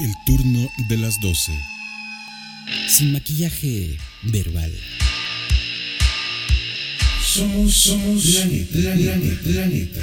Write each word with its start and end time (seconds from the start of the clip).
El 0.00 0.14
turno 0.24 0.68
de 0.88 0.96
las 0.96 1.18
12. 1.20 1.52
Sin 2.88 3.12
maquillaje 3.12 3.96
verbal. 4.30 4.72
Somos, 7.20 7.74
somos 7.74 8.24
la 8.34 8.44
neta, 8.46 8.78
la 8.78 9.16
neta, 9.16 9.50
la 9.50 9.66
neta. 9.66 10.00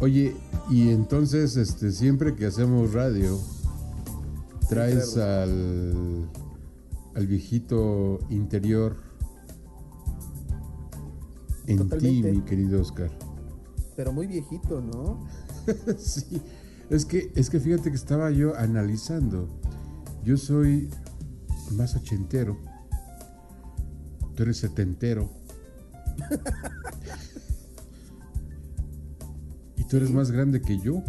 Oye, 0.00 0.34
y 0.70 0.88
entonces, 0.88 1.56
este, 1.56 1.92
siempre 1.92 2.34
que 2.34 2.46
hacemos 2.46 2.94
radio, 2.94 3.42
traes 4.70 5.18
al, 5.18 6.30
al 7.14 7.26
viejito 7.26 8.20
interior 8.30 8.96
en 11.66 11.78
ti, 11.78 11.84
Totalmente. 11.84 12.32
mi 12.32 12.40
querido 12.42 12.80
Oscar. 12.80 13.10
Pero 13.96 14.12
muy 14.14 14.26
viejito, 14.26 14.80
¿no? 14.80 15.26
sí, 15.98 16.40
es 16.90 17.04
que, 17.04 17.32
es 17.34 17.50
que 17.50 17.60
fíjate 17.60 17.90
que 17.90 17.96
estaba 17.96 18.30
yo 18.30 18.56
analizando. 18.56 19.48
Yo 20.24 20.36
soy 20.36 20.90
más 21.72 21.94
ochentero. 21.96 22.56
Tú 24.34 24.42
eres 24.42 24.58
setentero. 24.58 25.30
y 29.76 29.84
tú 29.84 29.96
eres 29.96 30.10
más 30.10 30.30
grande 30.30 30.60
que 30.60 30.78
yo. 30.78 31.02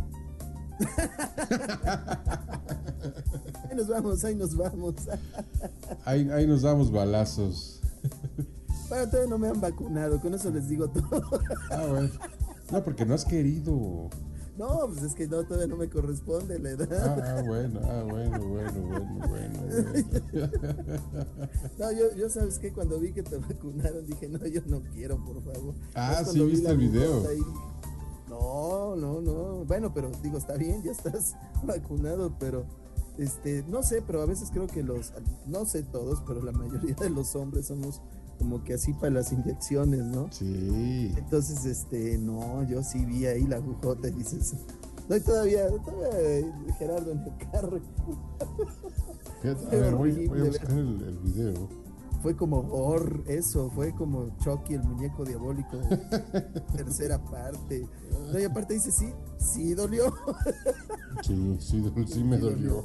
Ahí 3.70 3.76
nos 3.76 3.88
vamos, 3.88 4.24
ahí 4.24 4.36
nos 4.36 4.56
vamos. 4.56 4.96
Ahí, 6.06 6.30
ahí 6.30 6.48
nos 6.48 6.62
damos 6.62 6.92
balazos. 6.92 7.82
Bueno, 8.90 9.08
todavía 9.10 9.30
no 9.30 9.38
me 9.38 9.50
han 9.50 9.60
vacunado, 9.60 10.22
con 10.22 10.34
eso 10.34 10.50
les 10.50 10.70
digo 10.70 10.88
todo. 10.90 11.42
Ah, 11.70 11.86
bueno. 11.90 12.10
No, 12.72 12.84
porque 12.84 13.06
no 13.06 13.14
has 13.14 13.26
querido. 13.26 14.10
No, 14.58 14.88
pues 14.88 15.04
es 15.04 15.14
que 15.14 15.28
no, 15.28 15.44
todavía 15.44 15.68
no 15.68 15.78
me 15.78 15.88
corresponde 15.90 16.58
la 16.58 16.72
edad. 16.72 17.38
Ah, 17.38 17.44
bueno, 17.46 17.80
ah, 17.84 18.04
bueno, 18.10 18.40
bueno, 18.48 18.82
bueno, 18.82 19.28
bueno, 19.28 19.60
bueno. 19.62 20.48
No, 21.78 21.92
yo, 21.92 22.16
yo 22.16 22.30
sabes 22.30 22.58
que 22.58 22.74
cuando 22.74 23.00
vi 23.00 23.14
que 23.14 23.22
te 23.22 23.38
vacunaron 23.38 24.06
dije, 24.06 24.28
no, 24.28 24.46
yo 24.48 24.62
no 24.66 24.82
quiero, 24.94 25.24
por 25.24 25.44
favor. 25.44 25.76
Ah, 25.94 26.24
sí, 26.26 26.40
vi 26.40 26.52
viste 26.52 26.70
el 26.70 26.78
video. 26.78 27.28
ahí, 27.28 27.40
No, 28.28 28.96
no, 28.96 29.22
no. 29.22 29.66
Bueno, 29.66 29.94
pero 29.94 30.10
digo, 30.24 30.40
está 30.40 30.56
bien, 30.56 30.82
ya 30.82 30.92
estás 30.92 31.36
vacunado, 31.64 32.36
pero 32.40 32.66
este, 33.20 33.64
no 33.68 33.84
sé, 33.84 34.02
pero 34.02 34.22
a 34.22 34.26
veces 34.26 34.50
creo 34.52 34.68
que 34.68 34.82
los, 34.82 35.14
no 35.46 35.66
sé 35.66 35.84
todos, 35.84 36.24
pero 36.26 36.42
la 36.44 36.52
mayoría 36.52 36.96
de 36.96 37.10
los 37.12 37.36
hombres 37.36 37.68
somos 37.68 38.02
como 38.38 38.64
que 38.64 38.74
así 38.74 38.94
para 38.94 39.12
las 39.12 39.32
inyecciones, 39.32 40.04
¿no? 40.04 40.28
Sí. 40.32 41.14
Entonces, 41.18 41.66
este, 41.66 42.18
no, 42.18 42.64
yo 42.64 42.84
sí 42.84 43.06
vi 43.06 43.26
ahí 43.26 43.46
la 43.48 43.58
agujota 43.58 44.08
y 44.10 44.12
dices, 44.12 44.56
no, 45.10 45.20
todavía, 45.22 45.68
todavía 45.70 46.20
eh, 46.20 46.52
Gerardo 46.78 47.12
en 47.12 47.20
el 47.20 47.38
carro, 47.52 47.80
a 49.44 49.76
ver, 49.76 49.96
voy, 49.96 50.28
voy 50.28 50.42
a 50.42 50.44
buscar 50.46 50.72
el, 50.72 51.02
el 51.02 51.18
video. 51.20 51.70
fue 52.22 52.36
como 52.36 52.64
Gore, 52.64 53.24
eso, 53.28 53.70
fue 53.70 53.94
como 53.94 54.36
Chucky, 54.40 54.74
el 54.74 54.84
muñeco 54.84 55.24
diabólico, 55.24 55.78
tercera 56.76 57.24
parte. 57.24 57.88
No, 58.32 58.40
y 58.40 58.44
aparte 58.44 58.74
dice, 58.74 58.92
sí, 58.92 59.14
sí 59.38 59.74
dolió. 59.74 60.14
Sí, 61.24 61.58
sí, 61.60 61.84
sí 62.08 62.24
me 62.24 62.38
dolió. 62.38 62.84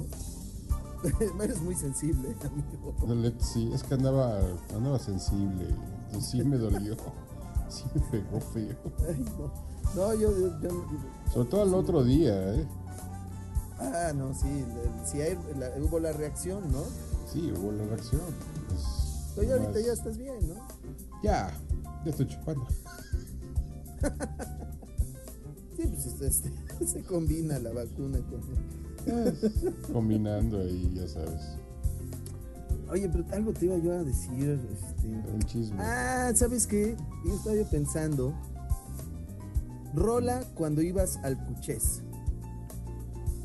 Eres 1.43 1.61
muy 1.63 1.75
sensible, 1.75 2.37
amigo. 2.45 2.95
Sí, 3.41 3.71
es 3.73 3.83
que 3.83 3.95
andaba, 3.95 4.41
andaba 4.75 4.99
sensible. 4.99 5.67
Sí 6.21 6.43
me 6.45 6.57
dolió. 6.59 6.97
Sí 7.69 7.85
me 7.95 8.01
pegó 8.03 8.39
feo. 8.39 8.77
Ay, 9.09 9.25
no. 9.39 9.51
No, 9.95 10.13
yo, 10.15 10.31
yo, 10.39 10.61
yo- 10.61 10.85
Sobre 11.33 11.49
todo 11.49 11.63
el 11.63 11.73
otro 11.75 12.05
día, 12.05 12.55
¿eh? 12.55 12.67
ah, 13.79 14.13
no, 14.15 14.35
sí, 14.35 14.65
la- 15.59 15.73
hubo 15.83 15.99
la 15.99 16.13
reacción, 16.13 16.71
¿no? 16.71 16.83
Sí, 17.33 17.51
hubo 17.57 17.73
la 17.73 17.85
reacción. 17.87 18.21
Pues, 18.69 19.33
Pero 19.35 19.49
ya 19.49 19.55
ahorita 19.55 19.81
ya 19.81 19.93
estás 19.95 20.19
bien, 20.19 20.47
¿no? 20.49 20.55
Ya, 21.23 21.51
ya 22.05 22.11
estoy 22.11 22.27
chupando. 22.29 22.67
Sí, 25.77 25.87
pues 25.89 26.21
este, 26.21 26.53
se 26.87 27.03
combina 27.03 27.59
la 27.59 27.73
vacuna 27.73 28.19
con... 28.19 28.41
Combinando 29.93 30.59
ahí, 30.61 30.93
ya 30.95 31.09
sabes. 31.09 31.59
Oye, 32.91 33.09
pero 33.09 33.25
algo 33.33 33.53
te 33.53 33.65
iba 33.67 33.79
yo 33.79 33.93
a 33.93 34.05
decir, 34.05 34.61
este... 34.71 35.09
Un 35.33 35.43
chisme. 35.43 35.77
Ah, 35.81 36.31
¿sabes 36.35 36.67
qué? 36.67 36.95
Yo 37.25 37.35
estaba 37.35 37.57
yo 37.57 37.65
pensando. 37.71 38.35
Rola 39.95 40.45
cuando 40.55 40.83
ibas 40.83 41.17
al 41.23 41.43
Puchés. 41.47 42.03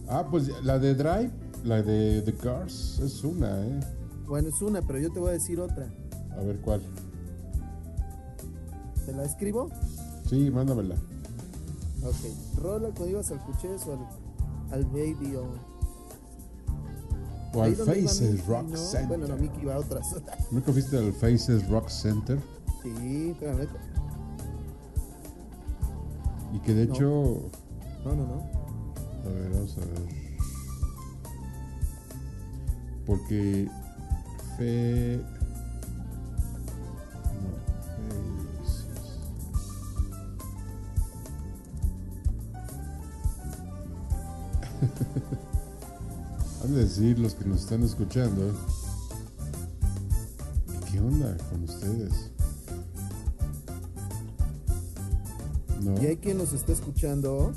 Ah, 0.10 0.28
pues 0.30 0.50
la 0.64 0.80
de 0.80 0.96
Drive, 0.96 1.32
la 1.64 1.82
de 1.82 2.22
The 2.22 2.34
Cars, 2.34 3.00
es 3.04 3.24
una, 3.24 3.66
¿eh? 3.66 3.80
Bueno, 4.26 4.50
es 4.50 4.62
una, 4.62 4.82
pero 4.82 5.00
yo 5.00 5.12
te 5.12 5.20
voy 5.20 5.30
a 5.30 5.34
decir 5.34 5.60
otra. 5.60 5.88
A 6.32 6.42
ver 6.42 6.60
cuál. 6.60 6.82
¿Te 9.06 9.14
la 9.14 9.24
escribo? 9.24 9.70
Sí, 10.30 10.52
mándamela. 10.52 10.96
Ok. 12.04 12.62
Rola 12.62 12.90
cuando 12.90 13.08
ibas 13.08 13.32
al 13.32 13.44
Puchés 13.46 13.86
o 13.88 13.94
al, 13.94 14.27
al 14.72 14.86
Baby 14.86 15.36
o... 15.36 15.48
O 17.54 17.64
al 17.64 17.76
Faces 17.76 18.46
Rock 18.46 18.68
¿no? 18.70 18.78
Center. 18.78 19.08
Bueno, 19.08 19.28
no, 19.28 19.38
Mickey 19.42 19.62
iba 19.64 19.76
a 19.76 19.80
otras. 19.80 20.16
¿Nunca 20.52 20.72
fuiste 20.72 20.98
al 20.98 21.14
Faces 21.14 21.68
Rock 21.70 21.90
Center? 21.90 22.40
sí, 22.84 23.30
espérame. 23.32 23.68
Y 26.54 26.60
que 26.60 26.74
de 26.74 26.86
No. 26.88 26.94
hecho. 26.94 27.50
No, 28.06 28.16
no, 28.16 28.26
no. 28.28 28.34
A 29.26 29.30
ver, 29.34 29.52
vamos 29.52 29.78
a 29.78 29.80
ver. 29.82 29.90
Porque. 33.06 33.70
Fe. 34.58 35.22
Decir 46.78 47.20
los 47.20 47.34
que 47.36 47.46
nos 47.46 47.62
están 47.62 47.84
escuchando. 47.84 48.52
¿que 50.86 50.92
¿Qué 50.94 51.00
onda 51.00 51.36
con 51.50 51.64
ustedes? 51.64 52.32
¿No? 55.82 56.02
Y 56.02 56.08
hay 56.08 56.18
quien 56.18 56.38
nos 56.38 56.54
está 56.54 56.72
escuchando. 56.72 57.52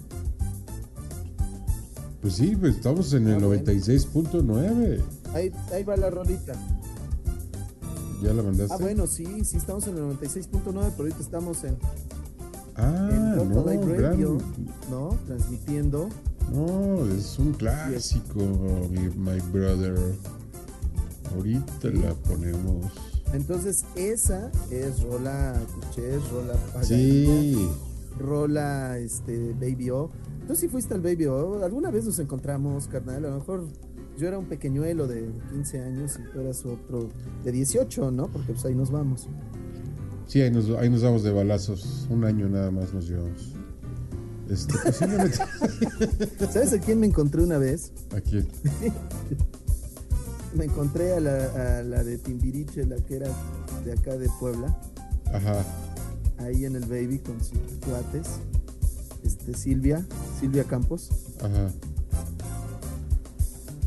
Pues 2.21 2.35
sí, 2.35 2.55
pues 2.55 2.77
estamos 2.77 3.13
en 3.15 3.29
el 3.29 3.43
Ah, 3.43 3.47
bueno. 3.47 3.63
96.9. 3.65 5.01
Ahí, 5.33 5.51
ahí 5.73 5.85
va 5.85 5.97
la 5.97 6.11
rolita. 6.11 6.53
¿Ya 8.23 8.35
la 8.35 8.43
mandaste? 8.43 8.75
Ah, 8.75 8.77
bueno, 8.79 9.07
sí, 9.07 9.25
sí, 9.45 9.57
estamos 9.57 9.87
en 9.87 9.97
el 9.97 10.03
96.9, 10.03 10.53
pero 10.63 10.83
ahorita 10.99 11.21
estamos 11.21 11.65
en, 11.65 11.79
Ah, 12.77 13.09
en 13.11 13.37
no, 13.49 13.65
gran- 13.65 14.21
¿no? 14.91 15.17
Transmitiendo. 15.27 16.09
No, 16.53 17.07
es 17.13 17.39
un 17.39 17.53
clásico, 17.53 18.41
mi 18.91 19.09
my 19.17 19.41
brother. 19.53 19.97
Ahorita 21.35 21.89
la 21.91 22.13
ponemos. 22.15 22.87
Entonces, 23.33 23.85
esa 23.95 24.51
es 24.71 25.03
Rola 25.03 25.55
Cuchés, 25.75 26.29
Rola 26.31 26.55
Paganilla, 26.73 26.85
Sí, 26.85 27.69
Rola 28.19 28.99
este, 28.99 29.53
Baby 29.53 29.91
O. 29.91 30.11
Tú 30.49 30.57
sí 30.57 30.67
fuiste 30.67 30.95
al 30.95 31.01
Baby 31.01 31.27
O. 31.27 31.63
Alguna 31.63 31.91
vez 31.91 32.05
nos 32.05 32.19
encontramos, 32.19 32.89
carnal. 32.89 33.25
A 33.25 33.29
lo 33.29 33.35
mejor 33.37 33.69
yo 34.19 34.27
era 34.27 34.37
un 34.39 34.47
pequeñuelo 34.47 35.07
de 35.07 35.31
15 35.53 35.81
años 35.81 36.19
y 36.19 36.33
tú 36.33 36.41
eras 36.41 36.67
otro 36.67 37.09
de 37.45 37.53
18, 37.53 38.11
¿no? 38.11 38.27
Porque 38.27 38.53
pues 38.53 38.65
ahí 38.65 38.75
nos 38.75 38.91
vamos. 38.91 39.29
sí, 40.27 40.41
ahí 40.41 40.51
nos, 40.51 40.69
ahí 40.71 40.91
nos 40.91 41.03
damos 41.03 41.23
de 41.23 41.31
balazos. 41.31 42.09
Un 42.11 42.25
año 42.25 42.49
nada 42.49 42.73
más 42.73 42.93
nos 42.93 43.09
llevamos. 43.09 43.55
Este, 44.51 44.75
posiblemente. 44.79 45.39
¿Sabes 46.53 46.73
a 46.73 46.79
quién 46.81 47.01
me 47.01 47.07
encontré 47.07 47.43
una 47.43 47.59
vez? 47.59 47.93
Aquí. 48.15 48.47
Me 50.53 50.65
encontré 50.65 51.15
a 51.15 51.21
la, 51.21 51.79
a 51.79 51.83
la 51.85 52.03
de 52.03 52.19
Timbiriche, 52.19 52.85
la 52.85 52.97
que 52.97 53.15
era 53.17 53.29
de 53.85 53.93
acá 53.93 54.17
de 54.17 54.29
Puebla. 54.41 54.77
Ajá. 55.33 55.65
ahí 56.39 56.65
en 56.65 56.75
el 56.75 56.87
baby 56.87 57.21
con 57.21 57.39
sus 57.39 57.61
cuates. 57.87 58.27
Este, 59.23 59.55
Silvia, 59.55 60.05
Silvia 60.41 60.65
Campos. 60.65 61.11
Ajá. 61.41 61.71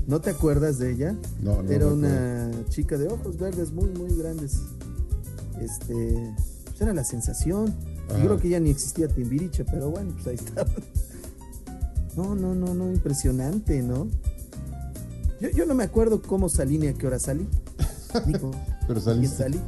¿No 0.08 0.22
te 0.22 0.30
acuerdas 0.30 0.80
de 0.80 0.92
ella? 0.92 1.16
No, 1.42 1.62
no. 1.62 1.70
era 1.70 1.88
una 1.88 2.50
chica 2.70 2.98
de 2.98 3.08
ojos 3.08 3.38
verdes 3.38 3.74
muy, 3.74 3.90
muy 3.90 4.16
grandes. 4.16 4.62
Este, 5.60 6.34
pues 6.66 6.82
era 6.82 6.94
la 6.94 7.04
sensación. 7.04 7.76
Yo 8.10 8.16
creo 8.26 8.38
que 8.40 8.50
ya 8.50 8.60
ni 8.60 8.70
existía 8.70 9.08
Timbiriche, 9.08 9.66
pero 9.66 9.90
bueno, 9.90 10.12
pues 10.14 10.28
ahí 10.28 10.36
estaba. 10.36 10.70
No, 12.16 12.36
no, 12.36 12.54
no, 12.54 12.74
no, 12.76 12.92
impresionante, 12.92 13.82
¿no? 13.82 14.08
Yo, 15.42 15.50
yo 15.50 15.66
no 15.66 15.74
me 15.74 15.84
acuerdo 15.84 16.22
cómo 16.22 16.48
salí 16.50 16.78
ni 16.78 16.88
a 16.88 16.94
qué 16.94 17.08
hora 17.08 17.18
salí. 17.20 17.48
Pero 18.88 19.02
salí, 19.28 19.60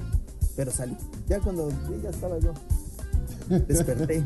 pero 0.55 0.71
salí. 0.71 0.95
Ya 1.27 1.39
cuando 1.39 1.69
ya 2.03 2.09
estaba 2.11 2.37
yo, 2.39 2.53
desperté. 3.67 4.23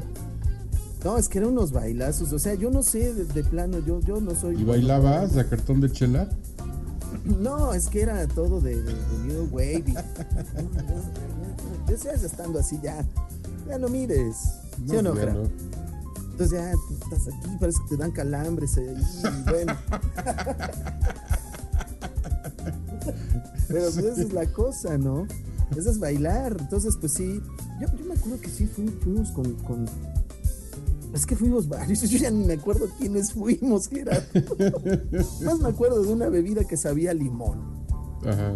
No, 1.05 1.17
es 1.17 1.29
que 1.29 1.37
eran 1.37 1.51
unos 1.51 1.71
bailazos. 1.71 2.33
O 2.33 2.39
sea, 2.39 2.55
yo 2.55 2.69
no 2.71 2.83
sé 2.83 3.13
de, 3.13 3.23
de 3.23 3.43
plano, 3.45 3.79
yo, 3.79 4.01
yo 4.01 4.19
no 4.19 4.35
soy. 4.35 4.59
¿Y 4.61 4.65
bailabas 4.65 5.37
a 5.37 5.47
cartón 5.47 5.79
de 5.79 5.89
chela? 5.89 6.27
No, 7.23 7.73
es 7.73 7.87
que 7.87 8.01
era 8.01 8.27
todo 8.27 8.59
de, 8.59 8.81
de, 8.83 8.93
de 8.93 9.17
New 9.27 9.47
Wave. 9.51 9.85
y- 9.87 9.93
Deseas 11.89 12.23
estando 12.23 12.59
así 12.59 12.79
ya. 12.83 13.05
Ya 13.69 13.77
no 13.77 13.87
mires. 13.87 14.35
¿Sí 14.87 14.95
o 14.95 15.01
no, 15.03 15.13
no. 15.13 15.43
Entonces 16.31 16.51
ya 16.51 16.71
estás 16.71 17.27
aquí, 17.33 17.49
parece 17.59 17.79
que 17.83 17.89
te 17.95 17.97
dan 18.01 18.11
calambres 18.11 18.77
ahí, 18.77 18.95
y 18.95 19.49
bueno. 19.49 19.73
Pero 23.67 23.81
pues 23.83 23.97
esa 23.97 24.21
es 24.21 24.33
la 24.33 24.45
cosa, 24.47 24.97
¿no? 24.97 25.27
Esa 25.75 25.91
es 25.91 25.99
bailar. 25.99 26.55
Entonces, 26.59 26.97
pues 26.99 27.13
sí. 27.13 27.41
Yo, 27.79 27.87
yo 27.97 28.05
me 28.05 28.13
acuerdo 28.15 28.39
que 28.41 28.49
sí 28.49 28.65
fui- 28.65 28.87
fuimos 29.03 29.31
con, 29.31 29.53
con- 29.55 29.85
Es 31.13 31.25
que 31.25 31.35
fuimos 31.35 31.67
varios. 31.67 32.01
Yo 32.09 32.17
ya 32.17 32.31
ni 32.31 32.45
me 32.45 32.53
acuerdo 32.53 32.87
quiénes 32.97 33.33
fuimos, 33.33 33.87
Gerardo. 33.87 34.25
Más 35.43 35.59
me 35.59 35.69
acuerdo 35.69 36.01
de 36.03 36.11
una 36.11 36.29
bebida 36.29 36.63
que 36.65 36.77
sabía 36.77 37.13
limón. 37.13 37.59
Ajá. 38.25 38.55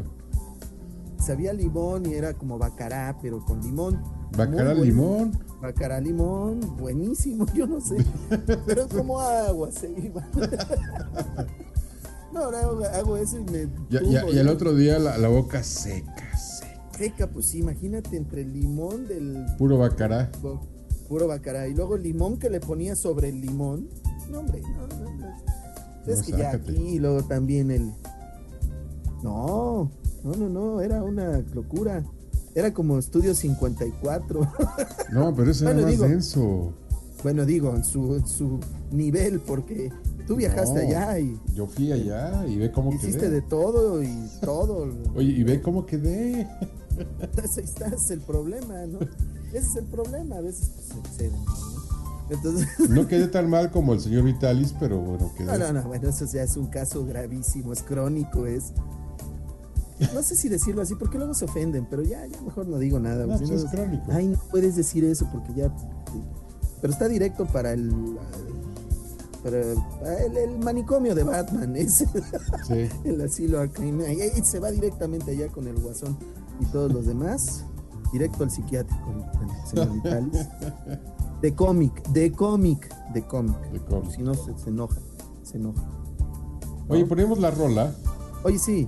Sabía 1.19 1.53
limón 1.53 2.05
y 2.05 2.13
era 2.15 2.33
como 2.33 2.57
bacará, 2.57 3.17
pero 3.21 3.43
con 3.45 3.61
limón. 3.61 4.01
Bueno. 4.35 4.73
limón. 4.73 5.31
Bacará 5.61 6.01
limón, 6.01 6.59
buenísimo, 6.77 7.45
yo 7.53 7.65
no 7.67 7.79
sé. 7.79 7.97
Pero 8.65 8.87
como 8.87 9.19
agua 9.19 9.71
se 9.71 9.89
iba. 9.91 10.27
No, 12.33 12.45
ahora 12.45 12.61
hago, 12.61 12.83
hago 12.83 13.17
eso 13.17 13.37
y 13.37 13.43
me. 13.43 13.67
Ya- 13.91 13.99
tumbo, 13.99 14.11
ya- 14.11 14.27
y 14.27 14.39
el 14.39 14.47
otro 14.49 14.73
día 14.73 14.97
la, 14.97 15.19
la 15.19 15.27
boca 15.27 15.61
seca, 15.61 16.35
seca. 16.35 16.97
Seca, 16.97 17.27
pues 17.27 17.45
sí, 17.45 17.59
imagínate 17.59 18.17
entre 18.17 18.41
el 18.41 18.53
limón 18.53 19.07
del 19.07 19.45
Puro 19.59 19.77
bacará. 19.77 20.31
pu- 20.41 20.59
puro 21.07 21.27
bacará 21.27 21.67
y 21.67 21.75
luego 21.75 21.95
el 21.95 22.01
limón 22.01 22.37
que 22.39 22.49
le 22.49 22.59
ponía 22.59 22.95
sobre 22.95 23.29
el 23.29 23.39
limón. 23.39 23.87
No, 24.31 24.39
hombre, 24.39 24.61
no, 24.63 24.87
no, 24.87 25.13
no. 25.15 25.27
Es 26.07 26.17
No, 26.21 26.25
que 26.25 26.31
ya 26.41 26.51
aquí 26.53 26.75
y 26.75 26.97
luego 26.97 27.21
también 27.21 27.69
el. 27.69 27.91
No, 29.21 29.91
no, 30.23 30.35
no, 30.35 30.49
no, 30.49 30.81
era 30.81 31.03
una 31.03 31.37
locura. 31.53 32.03
Era 32.55 32.73
como 32.73 32.99
Estudio 32.99 33.33
54. 33.35 34.39
No, 35.11 35.33
pero 35.35 35.51
ese 35.51 35.63
Bueno, 35.65 35.79
era 35.81 35.87
más 35.89 35.95
digo- 35.97 36.07
denso. 36.07 36.73
bueno, 37.23 37.45
digo, 37.45 37.75
en 37.75 37.83
su, 37.83 38.21
su 38.25 38.59
nivel, 38.91 39.39
porque 39.39 39.91
tú 40.27 40.35
viajaste 40.35 40.81
No, 40.83 40.87
allá 40.87 41.19
y 41.19 41.39
Yo 41.55 41.67
fui 41.67 41.91
allá 41.91 42.45
y 42.47 42.57
ve 42.57 42.71
cómo 42.71 42.93
hiciste 42.93 43.19
quedé. 43.21 43.29
de 43.31 43.41
todo 43.43 44.01
y 44.03 44.27
todo. 44.41 44.87
Oye, 45.15 45.31
y 45.31 45.43
ve 45.43 45.61
cómo 45.61 45.85
quedé. 45.85 46.47
Ahí 46.97 47.63
está, 47.63 47.87
es 47.87 48.09
el 48.11 48.21
problema, 48.21 48.85
¿no? 48.87 48.99
Ese 49.49 49.57
es 49.67 49.75
el 49.77 49.85
problema, 49.85 50.37
a 50.37 50.41
veces 50.41 50.71
pues, 50.75 51.15
se 51.17 51.29
¿no? 51.29 51.43
Entonces, 52.29 52.67
No 52.89 53.07
quedé 53.07 53.27
tan 53.27 53.49
mal 53.49 53.69
como 53.71 53.93
el 53.93 53.99
señor 53.99 54.23
Vitalis, 54.23 54.73
pero 54.79 54.99
bueno, 54.99 55.31
quedé. 55.37 55.45
no, 55.45 55.57
no, 55.57 55.73
no, 55.73 55.83
bueno, 55.87 56.09
eso 56.09 56.25
ya 56.25 56.43
es 56.43 56.55
un 56.57 56.67
caso 56.67 57.05
gravísimo, 57.05 57.73
es 57.73 57.83
crónico, 57.83 58.45
es... 58.47 58.73
No 60.13 60.21
sé 60.23 60.35
si 60.35 60.49
decirlo 60.49 60.81
así, 60.81 60.95
porque 60.95 61.17
luego 61.17 61.33
se 61.33 61.45
ofenden, 61.45 61.85
pero 61.89 62.01
ya, 62.03 62.25
ya 62.25 62.41
mejor 62.41 62.67
no 62.67 62.77
digo 62.77 62.99
nada. 62.99 63.25
No, 63.25 63.37
si 63.37 63.45
pues 63.45 63.61
no- 63.63 63.67
es 63.69 63.71
crónico. 63.73 64.03
Ay, 64.11 64.27
no 64.27 64.39
puedes 64.49 64.75
decir 64.75 65.03
eso 65.05 65.27
porque 65.31 65.53
ya... 65.53 65.71
Pero 66.81 66.91
está 66.93 67.07
directo 67.07 67.45
para 67.45 67.71
el... 67.73 68.17
Para 69.41 69.59
el, 70.23 70.37
el 70.37 70.59
manicomio 70.59 71.13
de 71.15 71.23
Batman, 71.23 71.75
ese. 71.75 72.07
Sí. 72.67 72.89
el 73.03 73.19
asilo. 73.21 73.59
Ahí, 73.59 74.21
ahí 74.21 74.41
se 74.43 74.59
va 74.59 74.71
directamente 74.71 75.31
allá 75.31 75.49
con 75.49 75.67
el 75.67 75.75
guasón 75.79 76.17
y 76.61 76.65
todos 76.67 76.91
los 76.93 77.05
demás. 77.05 77.65
Directo 78.13 78.43
al 78.43 78.51
psiquiátrico, 78.51 79.11
señor 79.69 79.91
Vitalis. 79.91 80.47
De 81.41 81.53
cómic, 81.55 82.07
de 82.09 82.31
cómic, 82.31 82.87
de 83.13 83.25
cómic. 83.25 83.57
De 83.71 83.79
cómic. 83.81 84.11
Si 84.11 84.21
no, 84.21 84.33
se, 84.33 84.57
se 84.57 84.69
enoja. 84.69 84.99
Se 85.43 85.57
enoja. 85.57 85.81
Oye, 86.87 87.05
ponemos 87.05 87.39
la 87.39 87.51
rola. 87.51 87.91
Oye, 88.43 88.59
sí. 88.59 88.87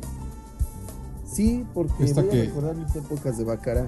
Sí, 1.36 1.66
porque 1.74 2.06
¿Esta 2.06 2.22
voy 2.22 2.40
a 2.40 2.44
recordar 2.46 2.76
mis 2.78 2.96
épocas 2.96 3.38
de 3.38 3.44
Bacara. 3.44 3.86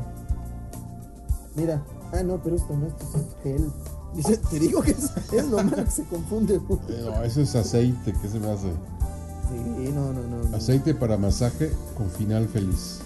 Mira. 1.56 1.82
Ah, 2.12 2.22
no, 2.22 2.42
pero 2.44 2.58
esto 2.58 2.76
no, 2.76 2.88
esto 2.88 3.06
es 3.16 3.44
gel. 3.44 3.72
Dice, 4.14 4.38
Te 4.50 4.60
digo 4.60 4.82
que 4.82 4.92
es, 4.92 5.12
es 5.32 5.48
lo 5.48 5.58
malo 5.58 5.86
que 5.86 5.92
se 5.92 6.04
confunde. 6.04 6.56
Eh, 6.56 7.02
No, 7.06 7.24
eso 7.24 7.42
es 7.42 7.56
aceite, 7.56 8.14
¿qué 8.22 8.28
se 8.28 8.40
me 8.40 8.50
hace? 8.50 8.68
Sí, 8.68 9.92
no, 9.94 10.12
no, 10.12 10.24
no. 10.24 10.44
no. 10.44 10.58
Aceite 10.58 10.94
para 10.94 11.18
masaje 11.18 11.72
con 11.96 12.10
final 12.10 12.50
feliz. 12.50 13.00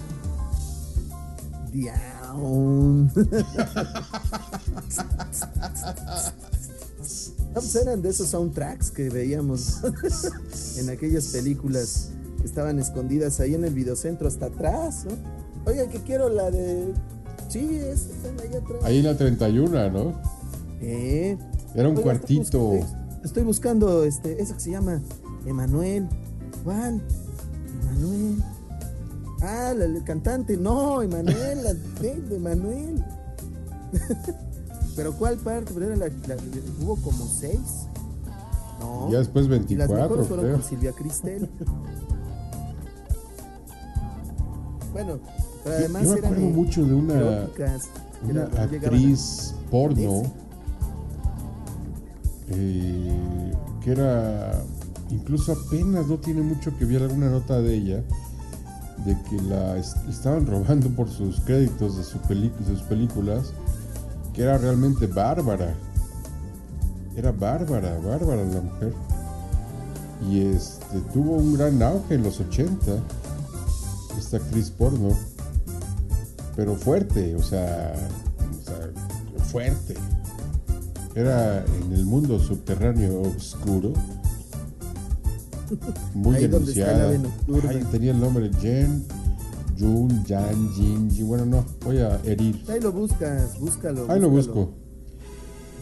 Pues 7.54 7.76
eran 7.76 8.02
de 8.02 8.08
esos 8.08 8.28
soundtracks 8.28 8.90
que 8.90 9.08
veíamos 9.08 9.80
en 10.78 10.90
aquellas 10.90 11.26
películas 11.26 12.10
que 12.42 12.48
estaban 12.48 12.78
escondidas 12.80 13.38
ahí 13.40 13.54
en 13.54 13.64
el 13.64 13.72
videocentro 13.72 14.26
hasta 14.26 14.46
atrás, 14.46 15.06
¿no? 15.06 15.12
Oiga, 15.70 15.86
que 15.88 15.98
quiero 16.00 16.28
la 16.28 16.50
de. 16.50 16.92
Sí, 17.48 17.76
esta 17.76 18.12
están 18.12 18.40
ahí 18.40 18.56
atrás. 18.56 18.84
Ahí 18.84 19.00
la 19.00 19.16
31, 19.16 19.90
¿no? 19.90 20.12
Eh. 20.80 21.38
Era 21.74 21.88
un 21.88 21.94
Oiga, 21.96 22.02
cuartito. 22.02 22.42
Estoy 22.42 22.80
buscando, 22.80 23.24
estoy 23.24 23.42
buscando 23.44 24.04
este, 24.04 24.42
esa 24.42 24.54
que 24.54 24.60
se 24.60 24.70
llama 24.72 25.00
Emanuel. 25.46 26.08
¿Cuál? 26.64 27.00
Emanuel. 27.80 28.42
Ah, 29.40 29.72
la, 29.76 29.84
el 29.84 30.02
cantante. 30.02 30.56
No, 30.56 31.00
Emanuel, 31.00 31.62
la 31.62 31.74
de 31.74 32.36
Emanuel. 32.36 33.04
Pero 34.96 35.12
¿cuál 35.16 35.36
parte? 35.36 35.72
Pero 35.72 35.86
era 35.86 35.96
la, 35.96 36.08
la- 36.08 36.36
hubo 36.82 36.96
como 36.96 37.24
seis. 37.26 37.86
No. 38.80 39.08
Ya 39.12 39.18
después 39.18 39.46
y 39.46 39.48
las 39.48 39.88
24, 39.88 39.96
mejores 39.96 40.26
fueron 40.26 40.44
creo. 40.46 40.56
con 40.58 40.68
Silvia 40.68 40.92
Cristel. 40.92 41.48
bueno, 44.92 45.18
pero 45.64 45.74
Yo, 45.76 45.84
además 45.84 46.02
yo 46.04 46.08
me 46.12 46.18
eran 46.18 46.32
acuerdo 46.32 46.50
mucho 46.50 46.84
de 46.84 46.94
una, 46.94 47.14
eróticas, 47.14 47.88
una 48.22 48.30
era- 48.44 48.60
a- 48.60 48.64
actriz 48.64 49.54
porno 49.70 50.22
eh, 52.48 53.52
que 53.82 53.90
era 53.92 54.62
incluso 55.10 55.52
apenas 55.52 56.06
no 56.06 56.16
tiene 56.18 56.42
mucho 56.42 56.76
que 56.78 56.84
ver 56.84 57.02
alguna 57.02 57.30
nota 57.30 57.60
de 57.60 57.74
ella 57.74 58.02
de 59.04 59.16
que 59.28 59.40
la 59.42 59.76
est- 59.78 59.96
estaban 60.08 60.46
robando 60.46 60.88
por 60.90 61.08
sus 61.08 61.40
créditos 61.40 61.96
de, 61.96 62.04
su 62.04 62.18
de 62.18 62.64
sus 62.66 62.82
películas 62.82 63.52
que 64.32 64.42
era 64.42 64.56
realmente 64.58 65.06
bárbara. 65.06 65.74
Era 67.16 67.32
bárbara 67.32 67.98
bárbara 67.98 68.42
la 68.44 68.60
mujer. 68.62 68.94
Y 70.30 70.40
este 70.40 71.00
tuvo 71.12 71.32
un 71.36 71.54
gran 71.54 71.82
auge 71.82 72.14
en 72.14 72.22
los 72.22 72.40
80 72.40 72.92
esta 74.18 74.36
actriz 74.38 74.70
porno 74.70 75.16
pero 76.56 76.74
fuerte 76.76 77.34
o 77.34 77.42
sea, 77.42 77.94
o 78.60 78.64
sea 78.64 78.90
fuerte 79.44 79.96
era 81.14 81.64
en 81.64 81.92
el 81.92 82.04
mundo 82.04 82.38
subterráneo 82.38 83.20
oscuro. 83.20 83.92
Muy 86.14 86.36
Ahí 86.36 86.46
donde. 86.46 86.84
Ay, 86.84 87.84
tenía 87.90 88.12
el 88.12 88.20
nombre 88.20 88.50
Jen, 88.60 89.04
Jun, 89.78 90.24
Jan, 90.26 90.72
Jin, 90.74 91.10
Jin. 91.10 91.26
Bueno, 91.26 91.46
no, 91.46 91.64
voy 91.84 91.98
a 91.98 92.20
herir. 92.24 92.62
Ahí 92.68 92.80
lo 92.80 92.92
buscas, 92.92 93.58
búscalo. 93.58 94.10
Ahí 94.10 94.20
lo 94.20 94.30
busco. 94.30 94.72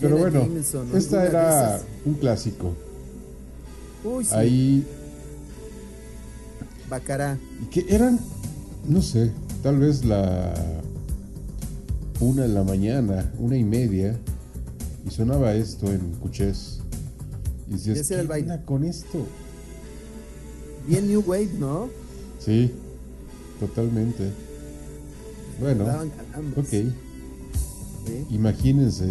Pero 0.00 0.16
bueno, 0.16 0.40
Jameson, 0.40 0.88
esta 0.94 1.26
era 1.26 1.80
un 2.04 2.14
clásico. 2.14 2.72
Uy, 4.02 4.24
sí. 4.24 4.34
Ahí, 4.34 4.86
Bacará. 6.90 7.38
y 7.62 7.66
que 7.66 7.86
eran, 7.94 8.18
no 8.86 9.00
sé, 9.00 9.30
tal 9.62 9.78
vez 9.78 10.04
la 10.04 10.52
una 12.20 12.42
de 12.42 12.48
la 12.48 12.64
mañana, 12.64 13.32
una 13.38 13.56
y 13.56 13.64
media, 13.64 14.18
y 15.06 15.10
sonaba 15.10 15.54
esto 15.54 15.90
en 15.90 16.00
Cuchés. 16.20 16.80
Y 17.68 17.72
decías, 17.74 17.98
Ese 17.98 18.14
era 18.14 18.22
el 18.22 18.26
¿qué 18.28 18.32
baile. 18.32 18.50
onda 18.52 18.64
con 18.66 18.84
esto? 18.84 19.26
Bien 20.86 21.06
New 21.08 21.22
Wave, 21.26 21.50
¿no? 21.58 21.88
Sí, 22.38 22.72
totalmente. 23.60 24.30
Bueno, 25.60 25.84
ok, 26.56 26.66
¿sí? 26.68 28.26
imagínense. 28.30 29.10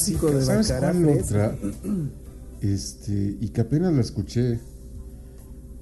Clásico. 0.00 0.30
De 0.30 0.42
¿Sabes 0.42 0.72
cuál 0.72 1.08
otra? 1.08 1.56
Este, 2.60 3.38
y 3.40 3.48
que 3.48 3.62
apenas 3.62 3.90
la 3.94 4.02
escuché. 4.02 4.60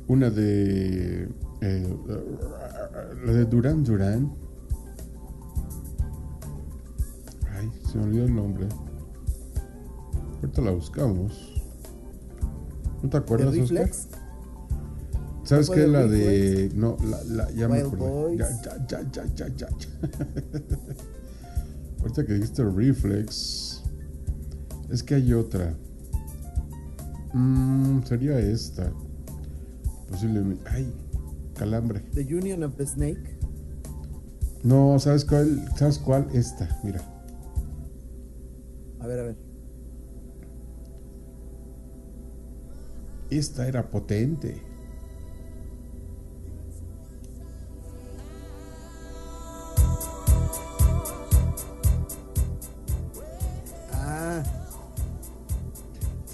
Una 0.07 0.31
de. 0.31 1.29
eh, 1.61 1.97
la 3.27 3.33
de 3.33 3.45
Durán 3.47 3.83
Durán. 3.83 4.33
Ay, 7.53 7.69
se 7.85 7.99
me 7.99 8.05
olvidó 8.05 8.27
el 8.27 8.35
nombre. 8.37 8.69
Ahorita 10.37 10.63
la 10.63 10.71
buscamos. 10.71 11.61
¿No 13.03 13.11
te 13.11 13.19
¿De 13.19 13.25
acuerdas, 13.25 13.49
Oscar? 13.49 13.61
Reflex? 13.61 14.07
¿Sabes 15.43 15.69
¿No 15.69 15.75
qué? 15.75 15.81
de 15.81 15.89
La 15.89 16.07
de. 16.07 16.71
No, 16.77 16.97
la, 17.05 17.25
la, 17.25 17.51
ya 17.51 17.67
me 17.69 17.81
acordé. 17.81 18.37
Ya, 18.37 18.49
ya, 18.63 18.87
ya, 18.87 19.03
ya, 19.11 19.27
ya, 19.35 19.49
ya. 19.57 19.69
Ahorita 22.01 22.25
que 22.25 22.35
dijiste 22.35 22.63
Reflex. 22.65 23.78
Es 24.91 25.03
que 25.03 25.15
hay 25.17 25.33
otra. 25.33 25.75
Mm, 27.35 28.03
sería 28.05 28.39
esta. 28.39 28.93
Posiblemente. 30.09 30.65
Ay, 30.71 30.93
calambre. 31.55 32.01
The 32.15 32.23
Union 32.23 32.63
of 32.63 32.77
the 32.77 32.87
Snake. 32.87 33.39
No, 34.63 34.99
¿sabes 34.99 35.25
cuál? 35.25 35.69
¿Sabes 35.77 35.99
cuál? 35.99 36.29
Esta, 36.33 36.69
mira. 36.83 37.01
A 39.01 39.07
ver, 39.07 39.21
a 39.21 39.23
ver. 39.25 39.37
Esta 43.31 43.69
era 43.69 43.91
potente. 43.91 44.68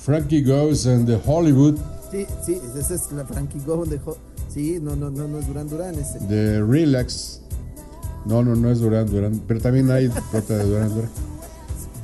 Frankie 0.04 0.42
Goes 0.42 0.86
and 0.86 1.06
the 1.06 1.18
Hollywood. 1.26 1.76
sí, 2.10 2.26
sí, 2.44 2.60
esa 2.78 2.94
es 2.94 3.10
la 3.12 3.24
Frankie 3.24 3.60
Go 3.66 3.84
de 3.84 3.98
Ho- 4.04 4.16
Sí, 4.52 4.78
no, 4.80 4.94
no, 4.94 5.10
no, 5.10 5.26
no 5.26 5.38
es 5.38 5.46
Duran 5.48 5.68
Duran 5.68 5.94
ese. 5.96 6.18
de 6.20 6.62
Relax. 6.62 7.40
No, 8.24 8.42
no, 8.44 8.54
no 8.54 8.70
es 8.70 8.78
Durán 8.78 9.06
Durán. 9.06 9.42
Pero 9.48 9.60
también 9.60 9.90
hay 9.90 10.06
otra 10.32 10.58
de 10.58 10.64
Durán 10.64 10.94
Durán. 10.94 11.10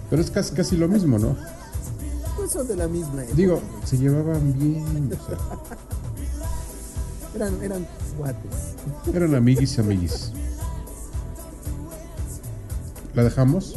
Pero 0.09 0.21
es 0.23 0.31
casi, 0.31 0.55
casi 0.55 0.77
lo 0.77 0.89
mismo, 0.89 1.19
¿no? 1.19 1.37
Pues 2.37 2.51
son 2.51 2.67
de 2.67 2.75
la 2.77 2.89
misma 2.89 3.23
época. 3.23 3.37
Digo, 3.37 3.61
se 3.85 3.99
llevaban 3.99 4.53
bien. 4.59 5.11
o 5.13 5.27
sea, 5.27 5.39
Eran, 7.37 7.63
eran 7.63 7.87
guates. 8.19 9.15
eran 9.15 9.35
amiguis 9.37 9.77
y 9.79 9.81
amiguis. 9.81 10.33
¿La 13.15 13.23
dejamos? 13.25 13.77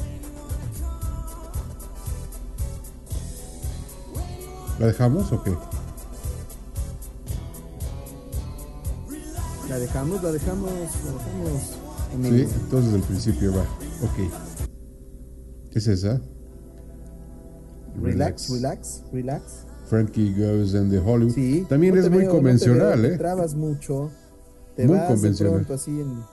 ¿La 4.84 4.88
dejamos 4.88 5.32
o 5.32 5.42
qué? 5.42 5.56
La 9.70 9.80
dejamos, 9.80 10.22
la 10.22 10.32
dejamos, 10.34 10.70
la 10.70 10.78
dejamos. 10.78 11.62
Sí, 11.62 12.16
amigo. 12.16 12.50
entonces 12.66 12.84
desde 12.92 12.98
el 12.98 13.04
principio 13.04 13.54
va. 13.54 13.62
Ok. 13.62 14.30
¿Qué 15.72 15.80
es 15.80 15.88
esa? 15.88 16.20
Relax, 18.02 18.50
relax, 18.50 19.04
relax. 19.14 19.44
Frankie 19.90 20.34
Goes 20.34 20.76
and 20.76 20.92
the 20.92 21.00
Hollywood. 21.00 21.34
Sí. 21.34 21.66
También 21.70 21.96
no 21.96 22.02
es 22.02 22.10
muy 22.10 22.18
veo, 22.18 22.28
no 22.28 22.32
te 22.34 22.38
convencional, 22.40 23.02
te 23.04 23.08
¿eh? 23.14 23.18
trabas 23.18 23.56
mucho. 23.56 24.12
Te 24.76 24.86
Muy 24.86 24.98
vas 24.98 25.08
convencional. 25.08 25.54
pronto 25.54 25.74
así 25.76 25.92
en. 25.92 26.24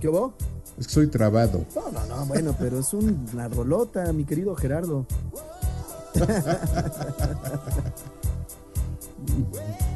¿Qué 0.00 0.08
hubo? 0.08 0.34
Es 0.76 0.88
que 0.88 0.92
soy 0.92 1.06
trabado. 1.06 1.64
No, 1.76 1.92
no, 1.92 2.04
no, 2.16 2.26
bueno, 2.26 2.52
pero 2.58 2.80
es 2.80 2.92
un- 2.92 3.26
una 3.32 3.46
rolota, 3.46 4.12
mi 4.12 4.24
querido 4.24 4.56
Gerardo. 4.56 5.06
well, 6.20 7.92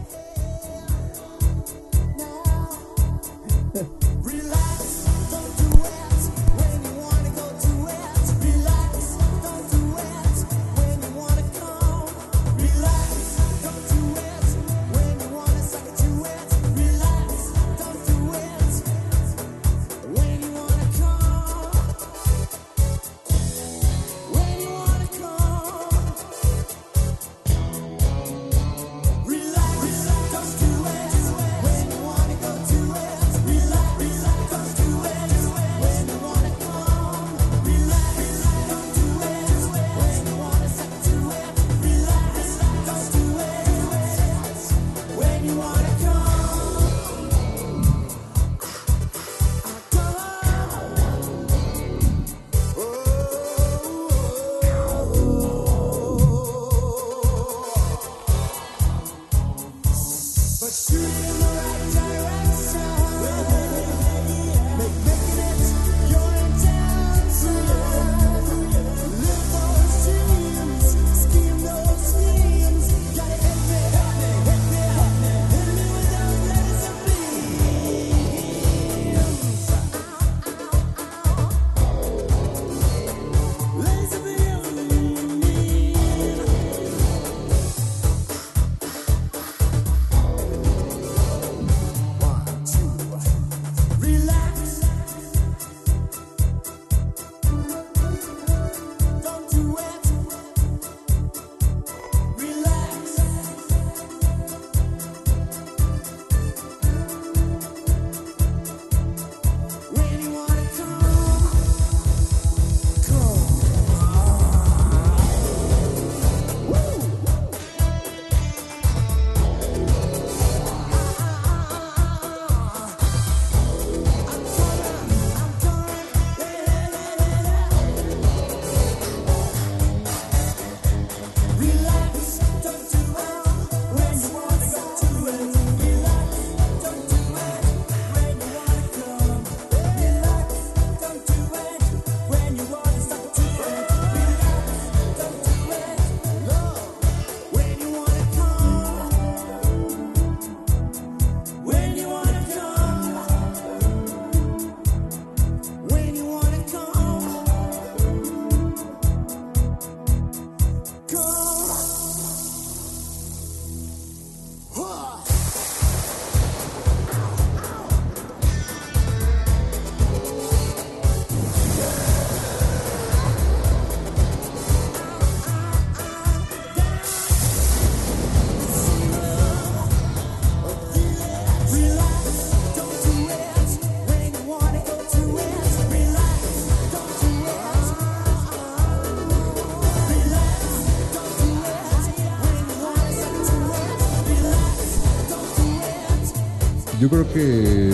creo 197.10 197.32
que 197.32 197.90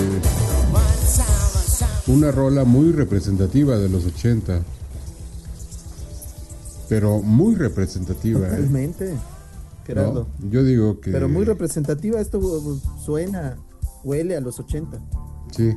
una 2.07 2.31
rola 2.31 2.65
muy 2.65 2.93
representativa 2.93 3.77
de 3.79 3.89
los 3.89 4.05
80. 4.05 4.63
Pero 6.89 7.21
muy 7.21 7.57
representativa. 7.57 8.47
¿eh? 8.47 8.51
Totalmente, 8.51 9.15
Gerardo. 9.85 10.29
¿No? 10.39 10.51
Yo 10.51 10.63
digo 10.63 11.01
que. 11.01 11.11
Pero 11.11 11.29
muy 11.29 11.45
representativa, 11.45 12.21
esto 12.21 12.39
uh, 12.39 12.81
suena, 13.05 13.57
huele 14.05 14.37
a 14.37 14.41
los 14.41 14.61
80. 14.61 15.01
Sí, 15.51 15.77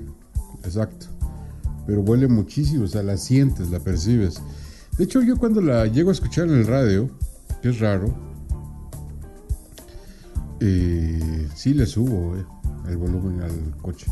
exacto. 0.63 1.08
Pero 1.88 2.02
huele 2.02 2.28
muchísimo, 2.28 2.84
o 2.84 2.88
sea, 2.88 3.02
la 3.02 3.17
sientes, 3.17 3.71
la 3.71 3.80
percibes. 3.80 4.39
De 4.97 5.06
hecho, 5.06 5.21
yo 5.21 5.38
cuando 5.38 5.62
la 5.62 5.88
llego 5.88 6.10
a 6.10 6.13
escuchar 6.13 6.47
en 6.47 6.56
el 6.56 6.67
radio, 6.67 7.10
que 7.63 7.69
es 7.69 7.80
raro, 7.80 8.13
eh, 10.60 11.47
sí 11.56 11.73
le 11.73 11.88
subo 11.88 12.36
eh, 12.36 12.45
el 12.89 12.97
volumen 12.97 13.41
al 13.41 13.78
coche. 13.78 14.08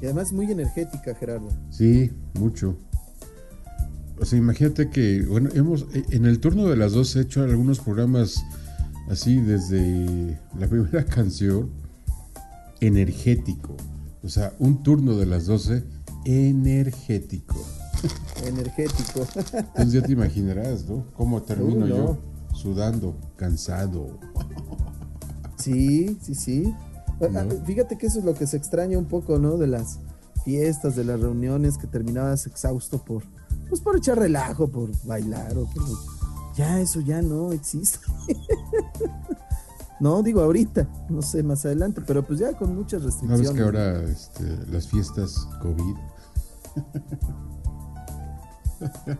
Y 0.00 0.06
además 0.06 0.32
muy 0.32 0.50
energética, 0.50 1.14
Gerardo. 1.14 1.48
Sí, 1.70 2.12
mucho. 2.34 2.76
O 4.20 4.24
sea, 4.24 4.38
imagínate 4.38 4.90
que, 4.90 5.22
bueno, 5.22 5.50
hemos, 5.54 5.86
en 5.92 6.26
el 6.26 6.40
turno 6.40 6.66
de 6.66 6.76
las 6.76 6.92
dos 6.92 7.14
he 7.16 7.20
hecho 7.20 7.42
algunos 7.42 7.80
programas 7.80 8.44
así 9.08 9.36
desde 9.36 10.38
la 10.58 10.66
primera 10.68 11.04
canción, 11.04 11.70
energético. 12.80 13.76
O 14.22 14.28
sea, 14.28 14.52
un 14.58 14.82
turno 14.82 15.16
de 15.16 15.26
las 15.26 15.46
12, 15.46 15.84
energético. 16.24 17.56
Energético. 18.44 19.26
Entonces 19.52 19.92
ya 19.92 20.02
te 20.02 20.12
imaginarás, 20.12 20.88
¿no? 20.88 21.06
¿Cómo 21.14 21.42
termino 21.42 21.86
no. 21.86 21.86
yo? 21.86 22.18
Sudando, 22.52 23.16
cansado. 23.36 24.18
Sí, 25.56 26.18
sí, 26.20 26.34
sí. 26.34 26.74
Ah, 27.20 27.44
¿No? 27.44 27.54
Fíjate 27.64 27.96
que 27.98 28.06
eso 28.06 28.18
es 28.20 28.24
lo 28.24 28.34
que 28.34 28.46
se 28.46 28.56
extraña 28.56 28.96
un 28.98 29.06
poco, 29.06 29.38
¿no? 29.38 29.56
De 29.56 29.66
las 29.66 29.98
fiestas, 30.44 30.94
de 30.96 31.04
las 31.04 31.20
reuniones, 31.20 31.76
que 31.78 31.86
terminabas 31.86 32.46
exhausto 32.46 32.98
por, 33.04 33.22
pues 33.68 33.80
por 33.80 33.96
echar 33.96 34.18
relajo, 34.18 34.68
por 34.68 34.90
bailar 35.04 35.56
o 35.58 35.66
por... 35.66 35.84
Ya 36.56 36.80
eso 36.80 37.00
ya 37.00 37.20
no 37.22 37.52
existe. 37.52 37.98
no, 40.00 40.22
digo 40.22 40.40
ahorita, 40.42 40.88
no 41.08 41.22
sé, 41.22 41.42
más 41.42 41.64
adelante, 41.66 42.02
pero 42.06 42.24
pues 42.24 42.38
ya 42.40 42.52
con 42.56 42.74
muchas 42.74 43.00
¿No 43.02 43.06
restricciones. 43.08 43.40
ves 43.48 43.50
que 43.56 43.62
ahora 43.62 44.02
este, 44.04 44.66
las 44.70 44.88
fiestas 44.88 45.46
COVID? 45.60 45.94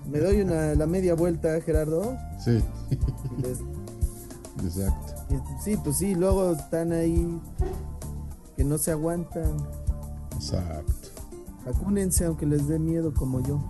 Me 0.09 0.21
doy 0.21 0.41
una, 0.41 0.75
la 0.75 0.87
media 0.87 1.15
vuelta, 1.15 1.61
Gerardo. 1.61 2.17
Sí, 2.39 2.63
les- 3.43 3.61
exacto. 4.65 5.15
Y- 5.31 5.63
sí, 5.63 5.77
pues 5.83 5.97
sí, 5.99 6.15
luego 6.15 6.53
están 6.53 6.93
ahí 6.93 7.41
que 8.57 8.65
no 8.65 8.79
se 8.79 8.91
aguantan. 8.93 9.57
Exacto. 10.37 10.93
Vacúnense 11.65 12.25
aunque 12.25 12.47
les 12.47 12.67
dé 12.69 12.79
miedo 12.79 13.13
como 13.13 13.41
yo. 13.41 13.61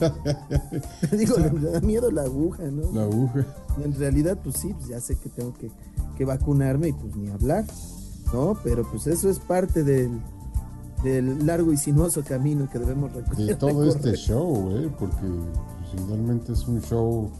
Digo, 1.16 1.36
le 1.38 1.70
da 1.72 1.80
miedo 1.80 2.10
la 2.10 2.22
aguja, 2.22 2.64
¿no? 2.64 2.90
La 2.92 3.02
aguja. 3.02 3.44
En 3.82 3.94
realidad, 3.94 4.38
pues 4.42 4.56
sí, 4.56 4.72
pues 4.74 4.88
ya 4.88 5.00
sé 5.00 5.16
que 5.16 5.28
tengo 5.28 5.52
que, 5.54 5.70
que 6.16 6.24
vacunarme 6.24 6.88
y 6.88 6.92
pues 6.92 7.16
ni 7.16 7.28
hablar, 7.30 7.64
¿no? 8.32 8.56
Pero 8.62 8.88
pues 8.88 9.06
eso 9.08 9.28
es 9.28 9.38
parte 9.40 9.82
del, 9.82 10.20
del 11.02 11.44
largo 11.46 11.72
y 11.72 11.76
sinuoso 11.76 12.22
camino 12.22 12.68
que 12.70 12.78
debemos 12.78 13.12
recorrer. 13.12 13.46
de 13.46 13.54
todo 13.56 13.84
este 13.88 14.12
show, 14.16 14.70
¿eh? 14.76 14.90
porque 14.98 15.16
pues, 15.20 16.00
finalmente 16.02 16.52
es 16.52 16.66
un 16.68 16.80
show 16.80 17.30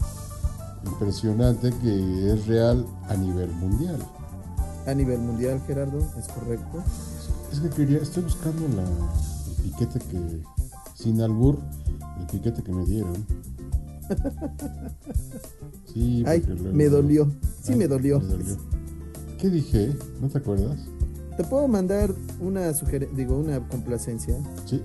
impresionante 0.84 1.72
que 1.82 2.32
es 2.32 2.46
real 2.46 2.86
a 3.08 3.16
nivel 3.16 3.50
mundial. 3.52 3.98
A 4.86 4.94
nivel 4.94 5.18
mundial, 5.20 5.60
Gerardo, 5.66 5.98
es 6.18 6.28
correcto. 6.28 6.82
Es 7.52 7.60
que 7.60 7.68
quería, 7.70 7.98
estoy 7.98 8.22
buscando 8.24 8.66
la, 8.68 8.82
el 8.84 9.62
piquete 9.62 9.98
que, 10.00 10.42
sin 10.94 11.20
albur, 11.20 11.58
el 12.20 12.26
piquete 12.26 12.62
que 12.62 12.72
me 12.72 12.84
dieron. 12.84 13.24
Sí, 15.92 16.22
Ay, 16.26 16.40
porque 16.40 16.60
luego- 16.60 16.76
me 16.76 16.88
dolió. 16.88 17.30
Sí, 17.62 17.72
Ay, 17.72 17.78
me 17.78 17.88
dolió. 17.88 18.22
¿Qué 19.38 19.48
dije? 19.48 19.96
¿No 20.20 20.28
te 20.28 20.38
acuerdas? 20.38 20.78
¿Te 21.36 21.44
puedo 21.44 21.66
mandar 21.66 22.14
una 22.40 22.72
sugerencia, 22.74 23.16
digo, 23.16 23.38
una 23.38 23.66
complacencia? 23.68 24.36
Sí. 24.66 24.82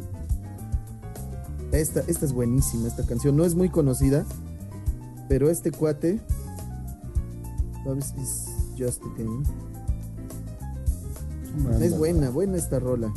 Esta, 1.72 2.00
esta 2.08 2.26
es 2.26 2.32
buenísima, 2.34 2.88
esta 2.88 3.04
canción. 3.06 3.36
No 3.36 3.44
es 3.46 3.54
muy 3.54 3.70
conocida, 3.70 4.26
pero 5.28 5.50
este 5.50 5.72
cuate. 5.72 6.20
Is- 8.22 8.54
just 8.78 9.02
a 9.04 9.10
game. 9.18 9.44
Es 11.80 11.98
buena, 11.98 12.30
buena 12.30 12.58
esta 12.58 12.80
rola. 12.80 13.14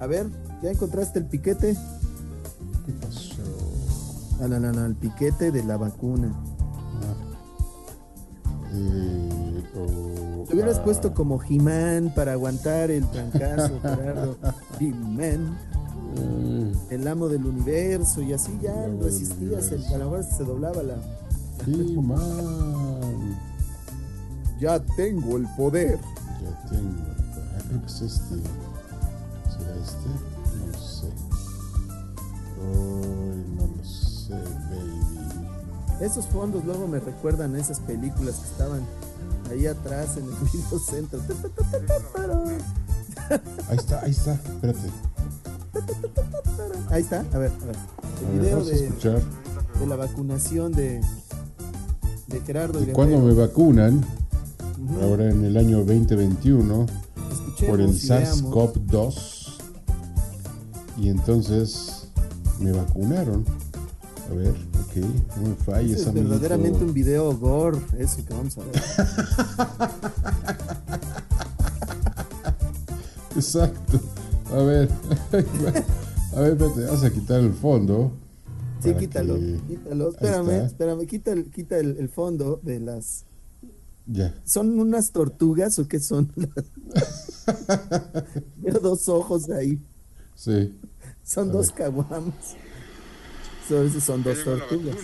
A 0.00 0.06
ver, 0.06 0.30
¿ya 0.62 0.70
encontraste 0.70 1.18
el 1.18 1.26
piquete? 1.26 1.76
¿Qué 2.86 2.92
pasó? 2.92 3.42
Ah, 4.40 4.48
no, 4.48 4.60
no, 4.60 4.72
no, 4.72 4.84
el 4.86 4.94
piquete 4.94 5.50
de 5.50 5.64
la 5.64 5.76
vacuna. 5.76 6.32
Eh, 8.72 9.62
oh, 9.76 10.44
Te 10.46 10.54
hubieras 10.54 10.78
ah, 10.78 10.84
puesto 10.84 11.14
como 11.14 11.40
He-Man 11.42 12.12
para 12.14 12.32
aguantar 12.32 12.90
el 12.90 13.08
trancazo, 13.08 13.80
Gerardo. 13.82 14.36
He-Man, 14.78 15.56
eh, 15.56 15.73
el 16.94 17.06
amo 17.08 17.28
del 17.28 17.44
universo, 17.46 18.22
y 18.22 18.32
así 18.32 18.58
ya 18.62 18.72
El 18.72 18.84
amo 18.92 18.96
del 19.02 19.04
resistías. 19.12 19.66
el- 19.68 19.74
universo. 19.80 19.94
a 19.94 19.98
lo 19.98 20.04
mejor 20.10 20.24
se 20.24 20.44
doblaba 20.44 20.82
la. 20.82 20.96
He-Man. 21.66 23.38
Ya 24.60 24.78
tengo 24.96 25.36
el 25.36 25.46
poder. 25.56 25.98
Ya 26.42 26.68
tengo. 26.70 26.90
Ah, 26.98 27.62
creo 27.68 27.80
que 27.80 27.86
es 27.86 28.00
este. 28.02 28.34
¿Será 29.50 29.74
este? 29.82 30.08
No 30.58 30.66
lo 30.72 30.78
sé. 30.78 31.06
Ay, 32.60 33.44
no 33.56 33.66
lo 33.76 33.84
sé, 33.84 34.34
baby. 34.34 36.04
Esos 36.04 36.26
fondos 36.26 36.64
luego 36.64 36.86
me 36.88 36.98
recuerdan 37.00 37.54
a 37.54 37.58
esas 37.60 37.80
películas 37.80 38.36
que 38.36 38.46
estaban 38.46 38.80
ahí 39.50 39.66
atrás 39.66 40.16
en 40.16 40.24
el 40.24 40.34
video 40.52 40.78
centro. 40.78 41.20
Ahí 43.70 43.76
está, 43.76 44.00
ahí 44.02 44.10
está. 44.10 44.32
Espérate. 44.34 44.90
Ahí 46.94 47.02
está, 47.02 47.24
a 47.32 47.38
ver, 47.38 47.50
a 47.60 47.64
ver. 47.66 47.76
A 47.76 48.20
El 48.20 48.26
ver, 48.38 48.40
video 48.40 48.58
a 48.60 48.62
de, 48.62 48.88
de 49.80 49.86
la 49.88 49.96
vacunación 49.96 50.70
de, 50.70 51.00
de 52.28 52.40
Gerardo 52.46 52.80
Y 52.80 52.86
cuando 52.92 53.18
me 53.18 53.34
vacunan, 53.34 54.04
Ujú. 54.80 55.00
ahora 55.02 55.28
en 55.28 55.44
el 55.44 55.56
año 55.56 55.78
2021, 55.78 56.86
Escuchemos 57.32 57.68
por 57.68 57.80
el 57.80 57.90
y 57.96 58.08
veamos. 58.08 58.42
SARS-CoV-2, 58.44 59.54
y 60.98 61.08
entonces 61.08 62.06
me 62.60 62.70
vacunaron. 62.70 63.44
A 64.30 64.34
ver, 64.34 64.50
ok, 64.50 64.96
no 65.42 65.48
me 65.48 65.54
falles, 65.56 66.00
es 66.00 66.06
amiguito. 66.06 66.30
verdaderamente 66.30 66.84
un 66.84 66.94
video 66.94 67.36
gore, 67.36 67.78
eso 67.98 68.24
que 68.24 68.34
vamos 68.34 68.56
a 68.56 68.60
ver. 68.60 68.80
Exacto. 73.36 74.00
A 74.52 74.56
ver, 74.58 74.88
a 76.36 76.40
ver, 76.40 76.52
espérate, 76.52 76.84
vamos 76.86 77.04
a 77.04 77.10
quitar 77.12 77.40
el 77.40 77.52
fondo. 77.52 78.12
Sí, 78.80 78.94
quítalo, 78.94 79.34
que- 79.36 79.60
quítalo. 79.68 80.10
Espérame, 80.10 80.64
espérame, 80.66 81.06
quita 81.06 81.32
el, 81.32 81.50
quita 81.50 81.78
el, 81.78 81.96
el 81.98 82.08
fondo 82.08 82.60
de 82.62 82.80
las. 82.80 83.24
Ya. 84.06 84.34
¿Son 84.44 84.78
unas 84.78 85.12
tortugas 85.12 85.78
o 85.78 85.88
qué 85.88 85.98
son? 86.00 86.30
Veo 88.56 88.78
dos 88.80 89.08
ojos 89.08 89.48
ahí. 89.50 89.78
Sí. 90.34 90.74
Son 91.22 91.48
A 91.48 91.52
dos 91.52 91.70
caguamas. 91.70 92.56
So, 93.68 93.82
esos 93.82 94.02
son 94.04 94.22
dos 94.22 94.42
tortugas. 94.44 94.96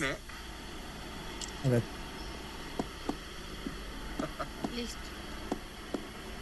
A 1.65 1.69
ver, 1.69 1.81
Listo. 4.75 4.97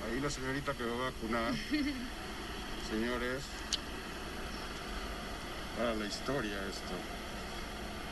Ahí 0.06 0.20
la 0.22 0.30
señorita 0.30 0.74
que 0.74 0.84
va 0.84 0.92
a 0.92 1.12
vacunar. 1.12 1.54
Señores. 2.90 3.42
Para 5.80 5.96
la 5.96 6.06
historia 6.06 6.52
esto. 6.70 6.94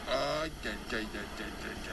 Ay, 0.07 0.49
ay, 0.63 0.69
ay, 0.93 0.97
ay, 0.97 1.07
ay, 1.13 1.51
ay, 1.65 1.91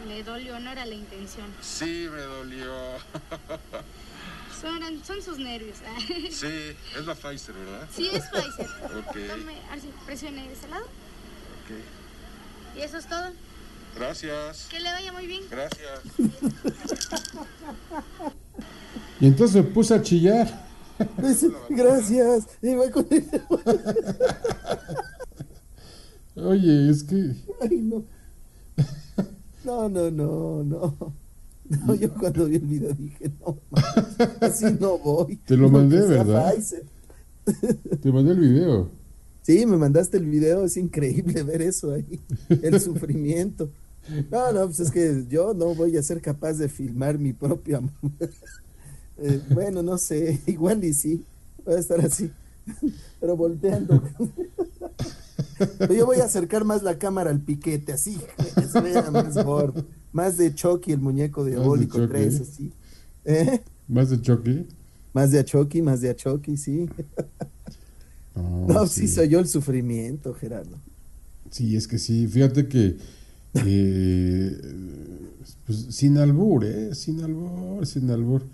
ay. 0.00 0.08
Le 0.08 0.22
dolió, 0.24 0.58
no 0.60 0.70
era 0.70 0.86
la 0.86 0.94
intención. 0.94 1.54
Sí, 1.60 2.08
me 2.10 2.22
dolió. 2.22 2.72
Son, 4.58 5.04
son 5.04 5.22
sus 5.22 5.38
nervios. 5.38 5.76
Sí, 6.30 6.74
es 6.96 7.06
la 7.06 7.14
Pfizer, 7.14 7.54
¿verdad? 7.54 7.86
Sí, 7.94 8.08
es 8.10 8.24
Pfizer. 8.30 8.66
Ok, 8.96 9.16
Tome, 9.28 9.60
así, 9.70 9.92
presione 10.06 10.48
de 10.48 10.54
ese 10.54 10.68
lado. 10.68 10.84
ok. 10.84 12.78
Y 12.78 12.80
eso 12.80 12.96
es 12.96 13.06
todo. 13.06 13.30
Gracias. 13.94 14.68
Que 14.70 14.80
le 14.80 14.90
vaya 14.90 15.12
muy 15.12 15.26
bien. 15.26 15.42
Gracias. 15.50 16.00
Y 19.20 19.26
entonces 19.26 19.56
me 19.56 19.62
puse 19.64 19.92
a 19.94 20.00
chillar. 20.00 20.69
Dice, 21.22 21.48
gracias. 21.70 22.46
Y 22.62 22.74
va 22.74 22.90
con 22.90 23.06
el- 23.10 23.24
Oye, 26.44 26.90
es 26.90 27.02
que 27.04 27.34
Ay, 27.60 27.80
no. 27.82 28.04
No, 29.64 29.88
no, 29.88 30.10
no, 30.10 30.62
no. 30.64 31.14
No, 31.86 31.94
yo 31.94 32.12
cuando 32.14 32.46
vi 32.46 32.56
el 32.56 32.62
video 32.66 32.92
dije, 32.94 33.30
no, 33.40 33.56
así 34.40 34.64
no 34.80 34.98
voy. 34.98 35.36
Te 35.36 35.56
lo 35.56 35.68
mandé, 35.68 36.00
¿verdad? 36.00 36.52
Pfizer. 36.54 36.84
Te 38.00 38.10
mandé 38.10 38.32
el 38.32 38.40
video. 38.40 38.90
Sí, 39.42 39.64
me 39.66 39.76
mandaste 39.76 40.16
el 40.16 40.26
video, 40.26 40.64
es 40.64 40.76
increíble 40.76 41.42
ver 41.44 41.62
eso 41.62 41.92
ahí, 41.92 42.20
el 42.48 42.80
sufrimiento. 42.80 43.70
No, 44.30 44.50
no, 44.52 44.66
pues 44.66 44.80
es 44.80 44.90
que 44.90 45.24
yo 45.28 45.54
no 45.54 45.74
voy 45.74 45.96
a 45.96 46.02
ser 46.02 46.20
capaz 46.20 46.54
de 46.54 46.68
filmar 46.68 47.18
mi 47.18 47.32
propia. 47.32 47.80
Eh, 49.22 49.40
bueno, 49.50 49.82
no 49.82 49.98
sé, 49.98 50.40
igual 50.46 50.82
y 50.84 50.94
sí, 50.94 51.24
voy 51.64 51.74
a 51.74 51.78
estar 51.78 52.00
así, 52.00 52.30
pero 53.20 53.36
volteando. 53.36 54.02
Pero 55.78 55.92
yo 55.92 56.06
voy 56.06 56.18
a 56.18 56.24
acercar 56.24 56.64
más 56.64 56.82
la 56.82 56.98
cámara 56.98 57.30
al 57.30 57.40
piquete, 57.40 57.92
así, 57.92 58.18
que 58.54 58.62
se 58.62 58.80
vea 58.80 59.10
más 59.10 59.36
gordo, 59.44 59.84
más 60.12 60.38
de 60.38 60.54
Chucky, 60.54 60.92
el 60.92 61.00
muñeco 61.00 61.44
diabólico 61.44 61.98
Chucky. 61.98 62.12
3, 62.12 62.40
así. 62.40 62.72
¿Eh? 63.26 63.60
Más 63.88 64.08
de 64.08 64.22
Chucky. 64.22 64.66
Más 65.12 65.30
de 65.32 65.44
Chucky, 65.44 65.82
más 65.82 66.00
de 66.00 66.16
Chucky, 66.16 66.56
sí. 66.56 66.88
No, 68.34 68.66
No, 68.66 68.86
sí 68.86 69.06
soy 69.06 69.28
yo 69.28 69.38
el 69.40 69.48
sufrimiento, 69.48 70.32
Gerardo. 70.32 70.78
Sí, 71.50 71.76
es 71.76 71.86
que 71.86 71.98
sí. 71.98 72.26
Fíjate 72.28 72.68
que. 72.68 72.96
eh, 73.54 74.56
pues, 75.66 75.86
sin 75.90 76.16
albur, 76.16 76.64
¿eh? 76.64 76.94
Sin 76.94 77.20
albur, 77.22 77.86
sin 77.86 78.08
albur. 78.10 78.44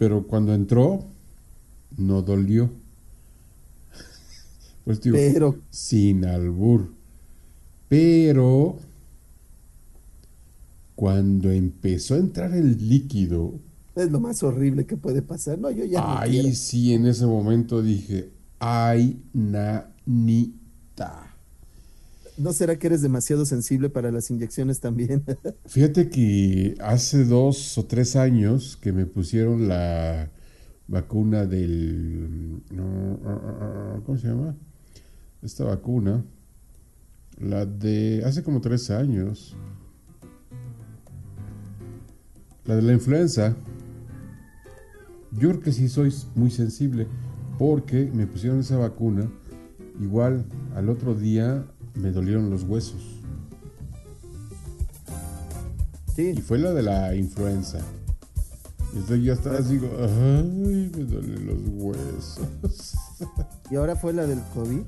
Pero 0.00 0.26
cuando 0.26 0.54
entró, 0.54 1.04
no 1.98 2.22
dolió. 2.22 2.70
Pues 4.84 5.02
digo, 5.02 5.14
Pero, 5.14 5.56
sin 5.68 6.24
albur. 6.24 6.90
Pero. 7.86 8.78
Cuando 10.94 11.50
empezó 11.50 12.14
a 12.14 12.16
entrar 12.16 12.54
el 12.54 12.88
líquido, 12.88 13.52
Es 13.94 14.10
lo 14.10 14.20
más 14.20 14.42
horrible 14.42 14.86
que 14.86 14.96
puede 14.96 15.20
pasar. 15.20 15.58
No, 15.58 15.70
yo 15.70 15.84
ya 15.84 16.20
ahí 16.20 16.54
sí, 16.54 16.94
en 16.94 17.04
ese 17.04 17.26
momento 17.26 17.82
dije, 17.82 18.30
ay, 18.58 19.22
nanita. 19.34 19.76
¿No 22.38 22.52
será 22.52 22.78
que 22.78 22.86
eres 22.86 23.02
demasiado 23.02 23.44
sensible 23.44 23.90
para 23.90 24.10
las 24.10 24.30
inyecciones 24.30 24.80
también? 24.80 25.24
Fíjate 25.66 26.08
que 26.08 26.74
hace 26.80 27.24
dos 27.24 27.76
o 27.78 27.84
tres 27.84 28.16
años 28.16 28.76
que 28.80 28.92
me 28.92 29.06
pusieron 29.06 29.68
la 29.68 30.30
vacuna 30.88 31.46
del... 31.46 32.62
ah, 32.78 33.16
ah, 33.24 33.40
ah, 33.60 34.00
¿Cómo 34.04 34.18
se 34.18 34.28
llama? 34.28 34.56
Esta 35.42 35.64
vacuna. 35.64 36.24
La 37.38 37.64
de... 37.64 38.22
Hace 38.24 38.42
como 38.42 38.60
tres 38.60 38.90
años. 38.90 39.56
La 42.64 42.76
de 42.76 42.82
la 42.82 42.92
influenza. 42.92 43.56
Yo 45.32 45.50
creo 45.50 45.60
que 45.60 45.72
sí 45.72 45.88
soy 45.88 46.12
muy 46.34 46.50
sensible 46.50 47.06
porque 47.58 48.10
me 48.12 48.26
pusieron 48.26 48.60
esa 48.60 48.76
vacuna. 48.76 49.30
Igual 50.00 50.44
al 50.74 50.88
otro 50.88 51.14
día 51.14 51.69
me 51.94 52.10
dolieron 52.10 52.50
los 52.50 52.64
huesos. 52.64 53.02
Y 56.16 56.34
sí, 56.34 56.42
fue 56.42 56.58
la 56.58 56.72
de 56.72 56.82
la 56.82 57.14
influenza. 57.14 57.78
Y 58.94 58.98
estoy 58.98 59.22
yo 59.22 59.32
hasta 59.32 59.60
digo, 59.62 59.88
ay, 60.00 60.90
me 60.94 61.04
duelen 61.04 61.46
los 61.46 61.58
huesos. 61.66 62.94
y 63.70 63.76
ahora 63.76 63.96
fue 63.96 64.12
la 64.12 64.26
del 64.26 64.40
COVID. 64.54 64.82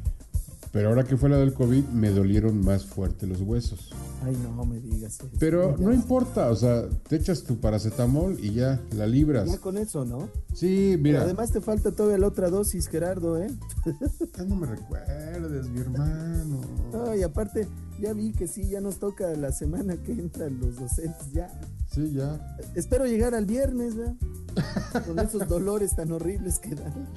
Pero 0.72 0.88
ahora 0.88 1.04
que 1.04 1.18
fue 1.18 1.28
la 1.28 1.36
del 1.36 1.52
COVID, 1.52 1.84
me 1.88 2.08
dolieron 2.08 2.64
más 2.64 2.86
fuerte 2.86 3.26
los 3.26 3.42
huesos. 3.42 3.90
Ay, 4.24 4.34
no 4.42 4.64
me 4.64 4.80
digas 4.80 5.20
eso. 5.20 5.28
Pero 5.38 5.76
no 5.78 5.92
importa, 5.92 6.48
o 6.48 6.56
sea, 6.56 6.88
te 7.08 7.16
echas 7.16 7.42
tu 7.42 7.60
paracetamol 7.60 8.38
y 8.40 8.54
ya, 8.54 8.80
la 8.96 9.06
libras. 9.06 9.50
Ya 9.50 9.58
con 9.58 9.76
eso, 9.76 10.06
¿no? 10.06 10.30
Sí, 10.54 10.92
Pero 10.92 11.02
mira, 11.02 11.22
además 11.22 11.50
te 11.50 11.60
falta 11.60 11.92
todavía 11.92 12.16
la 12.16 12.28
otra 12.28 12.48
dosis, 12.48 12.88
Gerardo, 12.88 13.36
¿eh? 13.38 13.50
ya 14.36 14.44
no 14.44 14.56
me 14.56 14.66
recuerdes, 14.66 15.68
mi 15.68 15.80
hermano. 15.80 16.62
No, 16.90 17.14
y 17.14 17.22
aparte, 17.22 17.68
ya 18.00 18.14
vi 18.14 18.32
que 18.32 18.48
sí, 18.48 18.66
ya 18.70 18.80
nos 18.80 18.98
toca 18.98 19.28
la 19.34 19.52
semana 19.52 19.98
que 19.98 20.12
entran 20.12 20.58
los 20.58 20.76
docentes, 20.76 21.32
ya. 21.32 21.48
Sí, 21.92 22.12
ya. 22.12 22.56
Espero 22.74 23.04
llegar 23.04 23.34
al 23.34 23.44
viernes, 23.44 23.94
¿verdad? 23.94 24.14
Con 25.06 25.18
esos 25.18 25.46
dolores 25.48 25.94
tan 25.94 26.12
horribles 26.12 26.58
que 26.58 26.74
dan. 26.74 27.08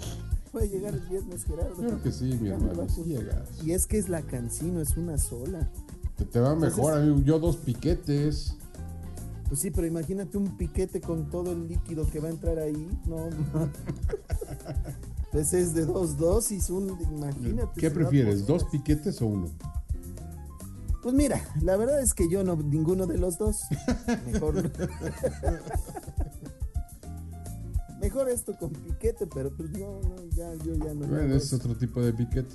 Voy 0.56 0.64
a 0.64 0.68
llegar 0.68 0.94
el 0.94 1.02
viernes, 1.02 1.44
Gerardo. 1.44 1.76
Creo 1.76 2.02
que 2.02 2.14
sí, 2.14 2.38
mi 2.40 2.48
hermano, 2.48 2.80
va 2.80 2.88
sí 2.88 3.04
llegas. 3.04 3.50
Y 3.62 3.72
es 3.72 3.86
que 3.86 3.98
es 3.98 4.08
la 4.08 4.22
cancino, 4.22 4.80
es 4.80 4.96
una 4.96 5.18
sola. 5.18 5.70
Te, 6.16 6.24
te 6.24 6.40
va 6.40 6.56
mejor, 6.56 6.94
amigo. 6.94 7.20
Yo 7.26 7.40
dos 7.40 7.58
piquetes. 7.58 8.56
Pues 9.50 9.60
sí, 9.60 9.70
pero 9.70 9.86
imagínate 9.86 10.38
un 10.38 10.56
piquete 10.56 11.02
con 11.02 11.30
todo 11.30 11.52
el 11.52 11.68
líquido 11.68 12.10
que 12.10 12.22
va 12.22 12.30
a 12.30 12.32
entrar 12.32 12.58
ahí. 12.58 12.88
No, 13.06 13.30
ma. 13.54 13.70
Pues 15.34 15.54
es 15.54 15.74
de 15.74 15.84
dos 15.84 16.18
dosis, 16.18 16.70
un, 16.70 16.98
imagínate. 17.12 17.82
¿Qué 17.82 17.90
va 17.90 17.96
prefieres, 17.96 18.48
dos 18.48 18.64
piquetes 18.64 19.22
o 19.22 19.26
uno? 19.26 19.50
Pues 21.04 21.14
mira, 21.14 21.42
la 21.62 21.76
verdad 21.76 22.00
es 22.00 22.14
que 22.14 22.30
yo 22.30 22.46
no, 22.46 22.56
ninguno 22.56 23.08
de 23.08 23.18
los 23.18 23.38
dos. 23.38 23.64
Mejor. 24.32 24.72
Mejor 28.06 28.30
esto 28.30 28.56
con 28.58 28.72
piquete, 28.72 29.28
pero 29.28 29.50
pues 29.56 29.70
no, 29.72 30.00
no, 30.02 30.16
ya, 30.36 30.54
yo 30.64 30.74
ya 30.76 30.94
no. 30.94 31.08
Bueno, 31.08 31.36
es 31.36 31.52
otro 31.54 31.76
tipo 31.76 32.02
de 32.02 32.14
piquete. 32.14 32.54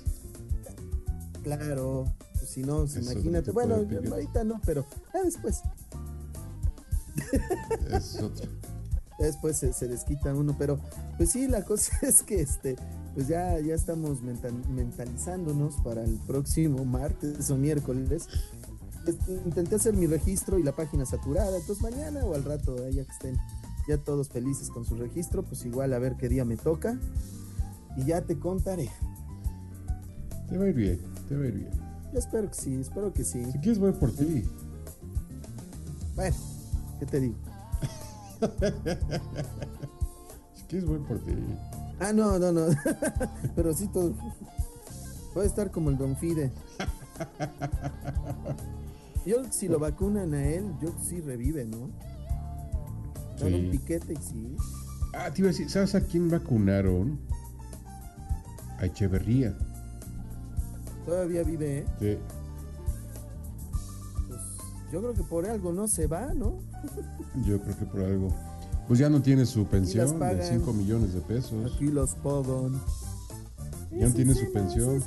Claro, 1.43 2.05
pues 2.37 2.49
si 2.49 2.61
no, 2.61 2.79
pues 2.85 2.95
imagínate. 2.97 3.51
Bueno, 3.51 3.75
ahorita 3.75 4.43
no, 4.43 4.61
pero 4.65 4.85
ya 5.13 5.23
después. 5.23 5.61
Es 7.91 8.15
otro. 8.21 8.47
Después 9.19 9.57
se, 9.57 9.71
se 9.73 9.87
desquita 9.87 10.33
uno, 10.33 10.55
pero 10.57 10.79
pues 11.17 11.31
sí, 11.31 11.47
la 11.47 11.63
cosa 11.63 11.91
es 12.01 12.23
que 12.23 12.41
este, 12.41 12.75
pues 13.13 13.27
ya, 13.27 13.59
ya 13.59 13.75
estamos 13.75 14.21
mental- 14.21 14.63
mentalizándonos 14.69 15.75
para 15.83 16.03
el 16.03 16.15
próximo 16.25 16.85
martes 16.85 17.49
o 17.51 17.57
miércoles. 17.57 18.27
Este, 19.05 19.31
Intenté 19.45 19.75
hacer 19.75 19.93
mi 19.95 20.07
registro 20.07 20.57
y 20.59 20.63
la 20.63 20.75
página 20.75 21.05
saturada, 21.05 21.57
entonces 21.57 21.81
mañana 21.83 22.23
o 22.25 22.33
al 22.35 22.43
rato, 22.43 22.87
ya 22.89 23.03
que 23.03 23.11
estén 23.11 23.37
ya 23.91 23.97
todos 23.97 24.29
felices 24.29 24.69
con 24.69 24.85
su 24.85 24.95
registro, 24.95 25.43
pues 25.43 25.65
igual 25.65 25.93
a 25.93 25.99
ver 25.99 26.15
qué 26.15 26.29
día 26.29 26.45
me 26.45 26.55
toca 26.55 26.97
y 27.97 28.05
ya 28.05 28.21
te 28.21 28.39
contaré. 28.39 28.89
Te 30.49 30.57
va 30.57 30.63
a 30.65 30.69
ir 30.69 30.75
bien, 30.75 31.01
te 31.27 31.35
va 31.35 31.43
a 31.43 31.47
ir 31.47 31.55
bien. 31.55 31.71
Yo 32.13 32.19
espero 32.19 32.49
que 32.49 32.55
sí, 32.55 32.73
espero 32.75 33.13
que 33.13 33.25
sí. 33.25 33.43
Si 33.51 33.59
quieres, 33.59 33.79
voy 33.79 33.91
por 33.91 34.11
ti. 34.11 34.45
Bueno, 36.15 36.35
¿qué 36.99 37.05
te 37.05 37.19
digo? 37.19 37.35
Si 40.55 40.63
quieres, 40.63 40.87
voy 40.87 40.99
por 40.99 41.19
ti. 41.19 41.33
Ah, 41.99 42.13
no, 42.13 42.39
no, 42.39 42.51
no. 42.51 42.67
Pero 43.55 43.73
sí 43.73 43.89
todo. 43.89 44.13
Puede 45.33 45.47
estar 45.47 45.69
como 45.69 45.89
el 45.89 45.97
Don 45.97 46.15
Fide. 46.15 46.49
Yo 49.25 49.43
si 49.51 49.67
lo 49.67 49.79
vacunan 49.79 50.33
a 50.33 50.47
él, 50.47 50.73
yo 50.81 50.89
sí 51.03 51.21
revive, 51.21 51.65
¿no? 51.65 51.91
Un 53.47 53.71
piquete 53.71 54.13
y 54.13 54.17
sí. 54.17 54.55
Ah, 55.13 55.29
te 55.31 55.41
iba 55.41 55.49
a 55.49 55.51
decir, 55.51 55.69
¿sabes 55.69 55.95
a 55.95 56.01
quién 56.01 56.29
vacunaron? 56.29 57.19
A 58.79 58.85
Echeverría. 58.85 59.57
Todavía 61.05 61.43
vive, 61.43 61.79
¿eh? 61.79 61.85
Sí. 61.99 62.17
Pues 64.27 64.39
yo 64.91 64.99
creo 65.01 65.13
que 65.13 65.23
por 65.23 65.45
algo 65.47 65.73
no 65.73 65.87
se 65.87 66.07
va, 66.07 66.33
¿no? 66.33 66.59
Yo 67.45 67.61
creo 67.61 67.77
que 67.77 67.85
por 67.85 68.01
algo. 68.01 68.27
Pues 68.87 68.99
ya 68.99 69.09
no 69.09 69.21
tiene 69.21 69.45
su 69.45 69.65
pensión 69.65 70.07
de 70.13 70.19
pagan. 70.19 70.41
5 70.43 70.73
millones 70.73 71.13
de 71.13 71.21
pesos. 71.21 71.73
Aquí 71.73 71.85
los 71.87 72.15
pagan. 72.15 72.73
Ya 73.91 74.07
no 74.07 74.13
tiene 74.13 74.33
su 74.33 74.51
pensión. 74.51 75.01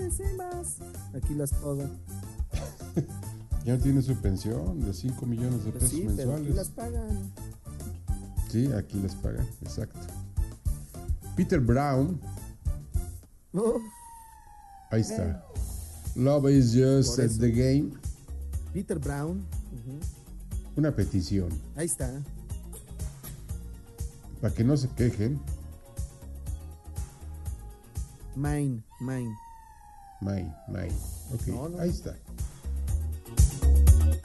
Aquí 1.15 1.35
las 1.35 1.53
pagan. 1.53 1.91
Ya 3.65 3.77
no 3.77 3.83
tiene 3.83 4.03
su 4.03 4.15
pensión 4.17 4.79
de 4.81 4.93
5 4.93 5.25
millones 5.25 5.65
de 5.65 5.71
Pues 5.73 5.85
pesos 5.85 6.13
pero 6.17 6.33
aquí 6.35 6.43
mensuales. 6.51 6.55
las 6.55 6.69
pagan. 6.69 7.33
Sí, 8.55 8.73
aquí 8.73 9.01
les 9.01 9.17
pagan, 9.17 9.45
exacto. 9.63 9.99
Peter 11.35 11.59
Brown, 11.59 12.21
Oh, 13.53 13.81
ahí 14.93 15.01
está. 15.01 15.45
Love 16.15 16.51
is 16.51 16.73
just 16.73 17.19
at 17.19 17.31
the 17.41 17.51
game. 17.51 17.99
Peter 18.73 18.97
Brown. 18.97 19.45
Una 20.77 20.93
petición. 20.95 21.49
Ahí 21.75 21.87
está. 21.87 22.09
Para 24.41 24.55
que 24.55 24.63
no 24.63 24.77
se 24.77 24.87
quejen. 24.91 25.41
Mine, 28.37 28.85
mine. 29.01 29.35
Mine, 30.21 30.55
mine. 30.69 30.95
Ok, 31.33 31.49
No, 31.49 31.69
no, 31.71 31.81
ahí 31.81 31.91
está. 31.91 32.15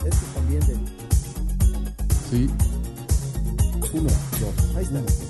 Este 0.06 0.26
también 0.36 0.62
de. 0.68 0.78
Sí. 2.30 2.48
Uno, 3.93 4.10
dos. 4.39 4.75
Ahí 4.75 4.84
está. 4.84 5.29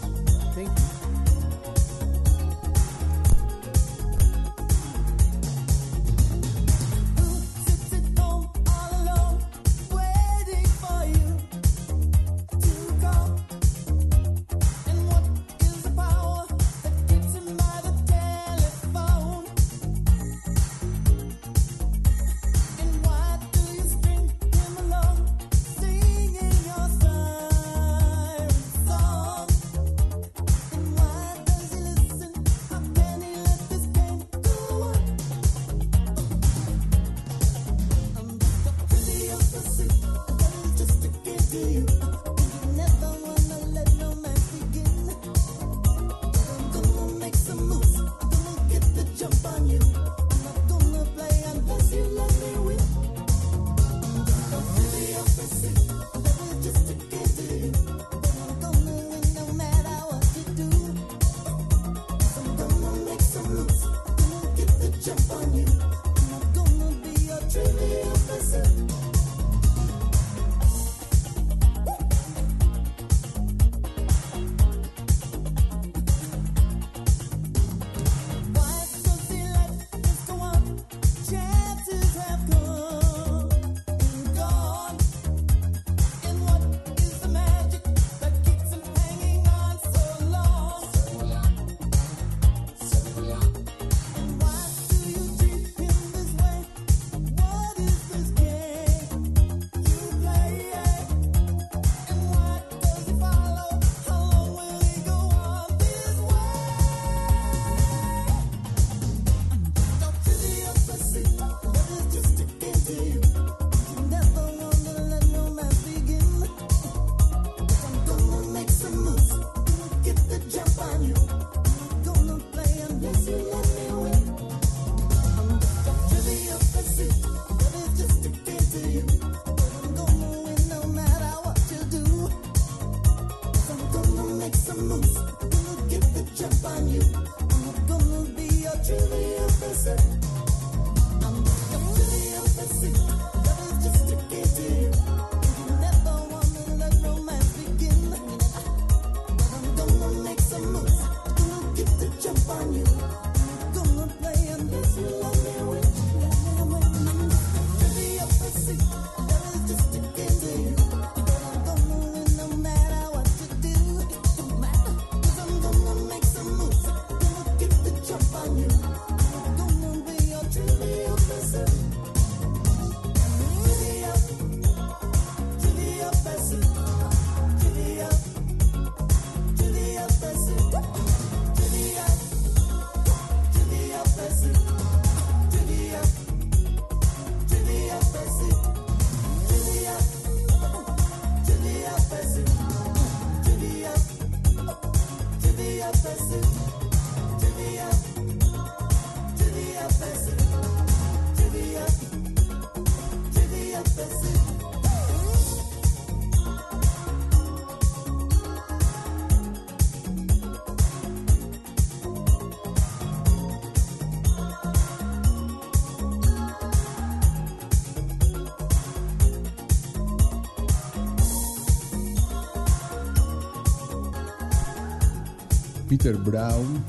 Peter 225.99 226.15
Brown. 226.15 226.81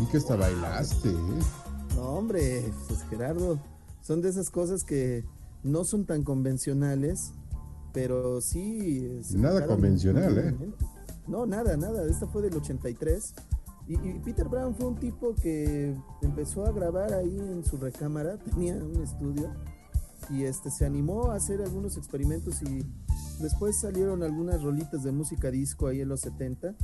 Y 0.00 0.06
que 0.06 0.18
hasta 0.18 0.36
bailaste, 0.36 1.10
¿eh? 1.10 1.40
No, 1.96 2.02
hombre, 2.02 2.72
pues 2.86 3.02
Gerardo, 3.10 3.58
son 4.00 4.22
de 4.22 4.28
esas 4.28 4.48
cosas 4.48 4.84
que 4.84 5.24
no 5.64 5.82
son 5.82 6.04
tan 6.04 6.22
convencionales, 6.22 7.32
pero 7.92 8.40
sí. 8.40 9.20
Nada 9.34 9.66
convencional, 9.66 10.38
¿eh? 10.38 10.54
No, 11.26 11.46
nada, 11.46 11.76
nada. 11.76 12.06
Esta 12.08 12.28
fue 12.28 12.42
del 12.42 12.54
83. 12.54 13.34
Y, 13.88 13.94
y 13.94 14.20
Peter 14.24 14.48
Brown 14.48 14.76
fue 14.76 14.86
un 14.86 14.96
tipo 14.96 15.34
que 15.34 15.96
empezó 16.22 16.64
a 16.64 16.70
grabar 16.70 17.12
ahí 17.12 17.36
en 17.36 17.64
su 17.64 17.76
recámara, 17.76 18.38
tenía 18.44 18.76
un 18.76 19.02
estudio 19.02 19.50
y 20.30 20.44
este 20.44 20.70
se 20.70 20.86
animó 20.86 21.30
a 21.30 21.36
hacer 21.36 21.60
algunos 21.60 21.96
experimentos 21.96 22.62
y 22.62 22.84
después 23.40 23.76
salieron 23.80 24.22
algunas 24.22 24.62
rolitas 24.62 25.02
de 25.04 25.12
música 25.12 25.50
disco 25.50 25.86
ahí 25.86 26.00
en 26.00 26.08
los 26.08 26.20
70 26.20 26.74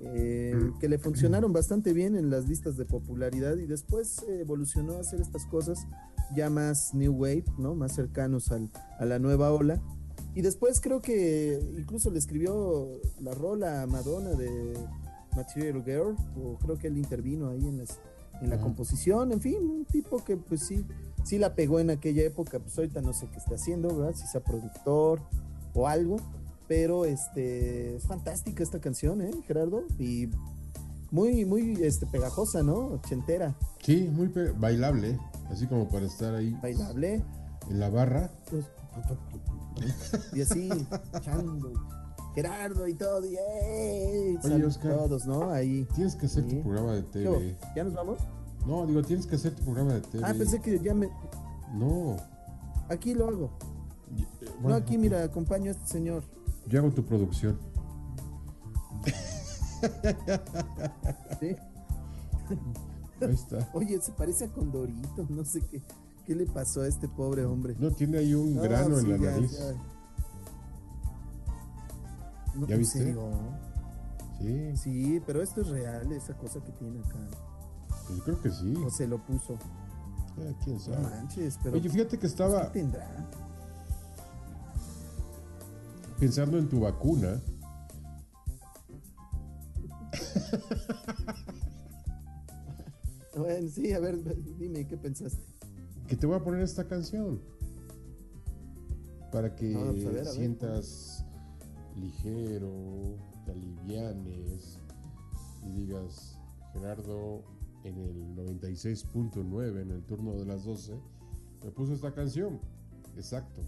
eh, 0.00 0.70
que 0.78 0.88
le 0.88 0.98
funcionaron 0.98 1.52
bastante 1.52 1.92
bien 1.94 2.16
en 2.16 2.28
las 2.30 2.46
listas 2.46 2.76
de 2.76 2.84
popularidad 2.84 3.56
y 3.56 3.66
después 3.66 4.22
evolucionó 4.28 4.94
a 4.96 5.00
hacer 5.00 5.20
estas 5.20 5.46
cosas 5.46 5.86
ya 6.34 6.50
más 6.50 6.92
new 6.92 7.12
wave, 7.14 7.44
¿no? 7.58 7.74
Más 7.74 7.94
cercanos 7.94 8.50
al- 8.52 8.70
a 8.98 9.04
la 9.06 9.18
nueva 9.18 9.52
ola. 9.52 9.80
Y 10.34 10.42
después 10.42 10.80
creo 10.82 11.00
que 11.00 11.58
incluso 11.78 12.10
le 12.10 12.18
escribió 12.18 12.88
la 13.22 13.32
rola 13.32 13.82
a 13.82 13.86
Madonna 13.86 14.30
de 14.30 14.74
Material 15.34 15.82
Girl, 15.82 16.14
o 16.36 16.58
creo 16.58 16.76
que 16.78 16.88
él 16.88 16.98
intervino 16.98 17.48
ahí 17.48 17.66
en, 17.66 17.78
las- 17.78 17.98
en 18.42 18.50
la 18.50 18.56
Ajá. 18.56 18.64
composición, 18.64 19.32
en 19.32 19.40
fin, 19.40 19.56
un 19.62 19.84
tipo 19.86 20.22
que 20.22 20.36
pues 20.36 20.60
sí, 20.60 20.84
sí 21.24 21.38
la 21.38 21.54
pegó 21.54 21.80
en 21.80 21.88
aquella 21.88 22.22
época, 22.22 22.58
pues 22.58 22.76
ahorita 22.76 23.00
no 23.00 23.14
sé 23.14 23.28
qué 23.32 23.38
está 23.38 23.54
haciendo, 23.54 23.96
¿verdad? 23.96 24.14
Si 24.14 24.26
sea 24.26 24.42
productor 24.44 25.22
o 25.76 25.86
algo, 25.86 26.16
pero 26.66 27.04
este 27.04 27.96
es 27.96 28.04
fantástica 28.06 28.62
esta 28.62 28.80
canción, 28.80 29.20
¿eh, 29.22 29.30
Gerardo? 29.46 29.84
Y 29.98 30.28
muy, 31.12 31.44
muy 31.44 31.74
este, 31.82 32.06
pegajosa, 32.06 32.62
¿no? 32.62 32.74
Ochentera, 32.94 33.54
Sí, 33.82 34.08
muy 34.12 34.26
bailable, 34.58 35.16
así 35.50 35.66
como 35.68 35.88
para 35.88 36.06
estar 36.06 36.34
ahí 36.34 36.56
bailable. 36.60 37.22
en 37.70 37.78
la 37.78 37.88
barra. 37.90 38.32
pues, 38.50 38.64
y 40.32 40.40
así, 40.40 40.68
echando, 41.14 41.72
Gerardo 42.34 42.88
y 42.88 42.94
todo, 42.94 43.24
y 43.24 43.36
¡ey! 43.36 44.36
Oye, 44.36 44.40
Sal- 44.42 44.64
Oscar. 44.64 44.96
todos, 44.96 45.26
¿no? 45.26 45.50
Ahí. 45.50 45.86
Tienes 45.94 46.16
que 46.16 46.26
hacer 46.26 46.44
Sí. 46.44 46.56
tu 46.56 46.62
programa 46.62 46.92
de. 46.94 47.02
TV. 47.02 47.56
¿Ya 47.76 47.84
nos 47.84 47.94
vamos? 47.94 48.18
No, 48.66 48.86
digo, 48.86 49.02
tienes 49.02 49.26
que 49.26 49.36
hacer 49.36 49.54
tu 49.54 49.62
programa 49.64 49.94
de 49.94 50.00
TV. 50.00 50.24
Ah, 50.26 50.34
pensé 50.36 50.60
que 50.60 50.78
ya 50.80 50.92
me. 50.94 51.08
No. 51.74 52.16
Aquí 52.88 53.14
lo 53.14 53.28
hago. 53.28 53.50
No, 54.62 54.74
aquí, 54.74 54.96
mira, 54.98 55.22
acompaño 55.24 55.70
a 55.70 55.74
este 55.74 55.86
señor. 55.86 56.22
Yo 56.66 56.80
hago 56.80 56.90
tu 56.90 57.04
producción. 57.04 57.58
¿sí? 61.40 61.56
Ahí 63.20 63.30
está. 63.34 63.68
Oye, 63.74 64.00
se 64.00 64.12
parece 64.12 64.44
a 64.46 64.48
Condorito, 64.48 65.26
no 65.28 65.44
sé 65.44 65.60
qué. 65.70 65.82
¿Qué 66.24 66.34
le 66.34 66.46
pasó 66.46 66.80
a 66.82 66.88
este 66.88 67.08
pobre 67.08 67.44
hombre? 67.44 67.76
No, 67.78 67.90
tiene 67.92 68.18
ahí 68.18 68.34
un 68.34 68.56
No, 68.56 68.62
grano 68.62 68.98
en 68.98 69.04
sí, 69.04 69.10
la 69.10 69.16
ya, 69.16 69.30
nariz. 69.30 69.52
ya. 69.58 69.72
No, 72.56 72.66
¿Ya 72.66 72.74
¿en 72.74 72.80
viste? 72.80 72.98
serio? 72.98 73.30
Sí, 74.40 74.76
Sí, 74.76 75.22
pero 75.26 75.40
esto 75.42 75.60
es 75.60 75.68
real, 75.68 76.10
esa 76.12 76.34
cosa 76.36 76.60
que 76.60 76.72
tiene 76.72 76.98
acá. 77.00 77.16
pues 78.06 78.18
yo 78.18 78.24
creo 78.24 78.40
que 78.40 78.50
sí. 78.50 78.74
O 78.84 78.90
se 78.90 79.06
lo 79.06 79.18
puso. 79.24 79.54
Eh, 80.38 80.54
quién 80.64 80.76
No 80.76 80.82
sabe. 80.82 81.02
manches, 81.02 81.58
pero. 81.62 81.76
Oye, 81.76 81.88
fíjate 81.88 82.10
que 82.16 82.18
pues, 82.18 82.32
estaba 82.32 82.70
¿Qué 82.72 82.80
tendrá? 82.80 83.08
Pensando 86.18 86.58
en 86.58 86.68
tu 86.68 86.80
vacuna. 86.80 87.40
Bueno, 93.36 93.68
sí, 93.68 93.92
a 93.92 94.00
ver, 94.00 94.16
dime, 94.58 94.86
¿qué 94.86 94.96
pensaste? 94.96 95.42
Que 96.08 96.16
te 96.16 96.26
voy 96.26 96.36
a 96.36 96.42
poner 96.42 96.62
esta 96.62 96.84
canción. 96.88 97.38
Para 99.30 99.54
que 99.54 99.74
Ah, 99.76 99.88
pues, 99.90 100.06
a 100.06 100.08
ver, 100.08 100.20
a 100.20 100.22
ver. 100.22 100.26
sientas 100.26 101.24
ligero, 101.96 102.72
te 103.44 103.52
alivianes 103.52 104.78
y 105.66 105.68
digas, 105.68 106.38
Gerardo, 106.72 107.42
en 107.84 107.98
el 107.98 108.34
96.9, 108.36 109.82
en 109.82 109.90
el 109.90 110.02
turno 110.04 110.32
de 110.34 110.46
las 110.46 110.64
12, 110.64 110.98
me 111.62 111.70
puso 111.72 111.92
esta 111.92 112.14
canción. 112.14 112.58
Exacto. 113.16 113.60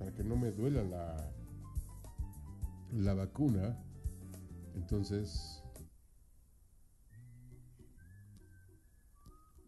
Para 0.00 0.12
que 0.12 0.24
no 0.24 0.34
me 0.36 0.50
duela 0.50 0.82
la, 0.82 1.30
la 2.92 3.14
vacuna. 3.14 3.78
Entonces, 4.74 5.58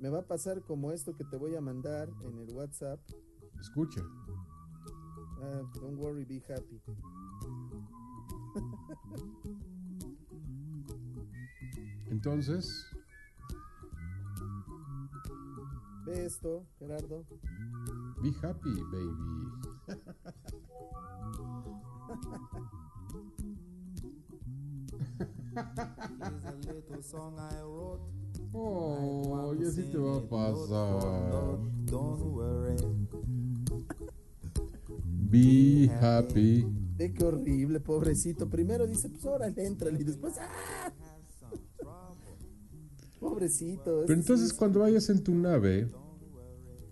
Me 0.01 0.11
va 0.11 0.18
a 0.18 0.27
pasar 0.27 0.61
como 0.62 0.93
esto 0.93 1.16
que 1.16 1.25
te 1.25 1.39
voy 1.39 1.55
a 1.57 1.62
mandar 1.62 2.11
en 2.25 2.39
el 2.39 2.51
WhatsApp. 2.51 3.01
escucha. 3.59 4.03
Ah, 5.41 5.62
don't 5.81 5.99
worry, 5.99 6.25
be 6.27 6.43
happy. 6.47 6.79
Entonces, 12.11 12.87
Ve 16.07 16.27
esto, 16.27 16.66
Gerardo. 16.79 17.25
be 18.22 18.31
happy, 18.43 18.75
baby. 18.93 19.16
Oh, 28.53 29.55
ya 29.59 29.71
sí 29.71 29.83
te 29.91 29.99
va 29.99 30.17
a 30.17 30.21
pasar. 30.29 31.59
Be 35.31 35.91
happy. 36.01 36.65
Ve 36.97 37.13
qué 37.13 37.25
horrible, 37.25 37.81
pobrecito. 37.81 38.49
Primero 38.49 38.87
dice, 38.87 39.09
pues 39.09 39.25
órale, 39.25 39.67
entrale. 39.67 40.01
Y 40.01 40.05
después, 40.05 40.35
¡ah! 40.39 40.93
Pobrecito. 43.19 44.03
Pero 44.07 44.21
entonces 44.21 44.51
sí 44.51 44.57
cuando 44.57 44.81
vayas 44.81 45.09
en 45.09 45.23
tu 45.25 45.35
nave, 45.35 45.91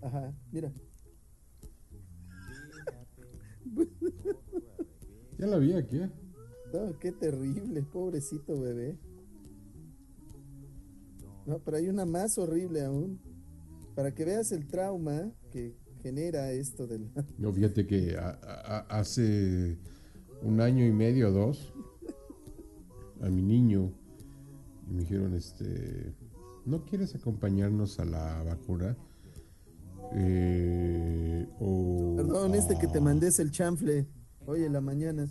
Ajá, 0.01 0.33
mira. 0.51 0.73
ya 5.37 5.47
la 5.47 5.57
vi 5.57 5.73
aquí. 5.73 5.97
¿eh? 5.99 6.11
No, 6.73 6.97
qué 6.99 7.11
terrible, 7.11 7.83
pobrecito 7.83 8.59
bebé. 8.59 8.97
No, 11.45 11.59
pero 11.59 11.77
hay 11.77 11.87
una 11.87 12.05
más 12.05 12.37
horrible 12.39 12.83
aún. 12.83 13.19
Para 13.95 14.13
que 14.15 14.25
veas 14.25 14.51
el 14.51 14.65
trauma 14.67 15.31
que 15.51 15.75
genera 16.01 16.51
esto 16.51 16.87
del... 16.87 17.11
No, 17.37 17.53
fíjate 17.53 17.85
que 17.85 18.17
a- 18.17 18.39
a- 18.41 18.77
a- 18.77 18.99
hace 18.99 19.77
un 20.41 20.59
año 20.61 20.83
y 20.83 20.91
medio 20.91 21.29
o 21.29 21.31
dos, 21.31 21.73
a 23.21 23.29
mi 23.29 23.43
niño 23.43 23.93
me 24.89 25.01
dijeron, 25.01 25.35
este, 25.35 26.11
¿no 26.65 26.83
quieres 26.85 27.13
acompañarnos 27.13 27.99
a 27.99 28.05
la 28.05 28.41
vacuna? 28.43 28.97
Eh, 30.13 31.47
o- 31.59 32.15
Perdón, 32.17 32.55
este 32.55 32.77
que 32.79 32.87
te 32.87 32.99
mandé 32.99 33.27
es 33.27 33.37
el 33.39 33.51
chanfle. 33.51 34.07
Hoy 34.45 34.65
en 34.65 34.73
la 34.73 34.81
mañana. 34.81 35.27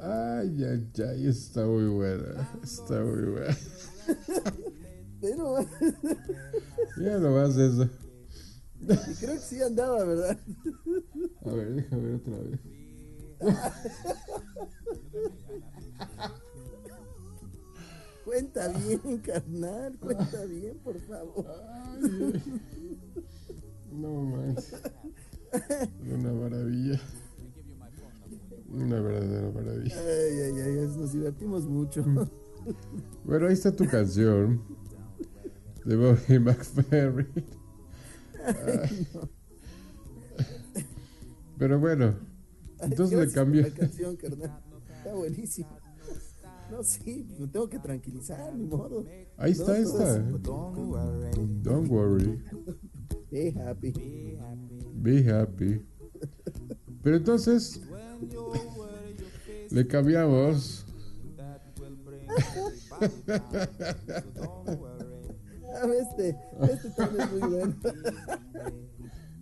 Ay, 0.00 0.62
ay, 0.64 0.88
ay, 1.02 1.26
está 1.26 1.64
muy 1.66 1.86
buena, 1.88 2.48
está 2.62 3.02
muy 3.02 3.22
buena. 3.32 3.56
Pero 5.20 5.56
Mira 6.96 7.18
nomás 7.18 7.56
eso. 7.56 7.88
creo 9.20 9.34
que 9.34 9.40
sí 9.40 9.60
andaba, 9.60 10.04
¿verdad? 10.04 10.38
A 11.44 11.50
ver, 11.50 11.74
déjame 11.74 12.02
ver 12.02 12.14
otra 12.14 12.38
vez. 12.38 12.60
Cuenta 18.28 18.68
bien, 18.68 19.18
carnal. 19.24 19.96
Cuenta 19.98 20.44
bien, 20.44 20.76
por 20.84 21.00
favor. 21.00 21.46
Ay, 21.48 22.42
no 23.90 24.22
manches. 24.22 24.82
Una 26.12 26.32
maravilla. 26.34 27.00
Una 28.70 29.00
verdadera 29.00 29.50
maravilla. 29.50 29.94
Ay, 29.98 30.40
ay, 30.40 30.60
ay, 30.60 30.88
nos 30.98 31.12
divertimos 31.14 31.66
mucho. 31.66 32.04
Bueno, 33.24 33.46
ahí 33.46 33.54
está 33.54 33.74
tu 33.74 33.86
canción 33.86 34.62
de 35.86 35.96
Bobby 35.96 36.38
McFerrin. 36.38 37.28
Pero 41.56 41.80
bueno, 41.80 42.14
entonces 42.80 43.18
¿qué 43.18 43.24
le 43.24 43.32
cambié. 43.32 43.62
La 43.62 43.70
canción, 43.70 44.16
carnal. 44.16 44.62
Está 44.98 45.14
buenísimo. 45.14 45.87
No, 46.70 46.82
sí, 46.82 47.26
me 47.38 47.46
tengo 47.48 47.68
que 47.68 47.78
tranquilizar, 47.78 48.54
ni 48.54 48.66
modo. 48.66 49.04
Ahí 49.36 49.52
está 49.52 49.78
No, 49.78 49.88
todo 49.90 50.02
esta. 50.02 50.16
es- 50.18 50.42
Don't 51.62 51.90
worry. 51.90 52.42
Be 53.30 53.50
happy. 53.52 53.92
Be 54.94 55.30
happy. 55.32 55.82
Pero 57.02 57.16
entonces 57.16 57.80
le 59.70 59.86
cambiamos. 59.86 60.84
Ah, 65.70 65.86
este, 66.00 66.36
este 66.62 66.90
también 66.90 67.22
es 67.22 67.32
muy 67.32 67.48
bueno. 67.50 67.74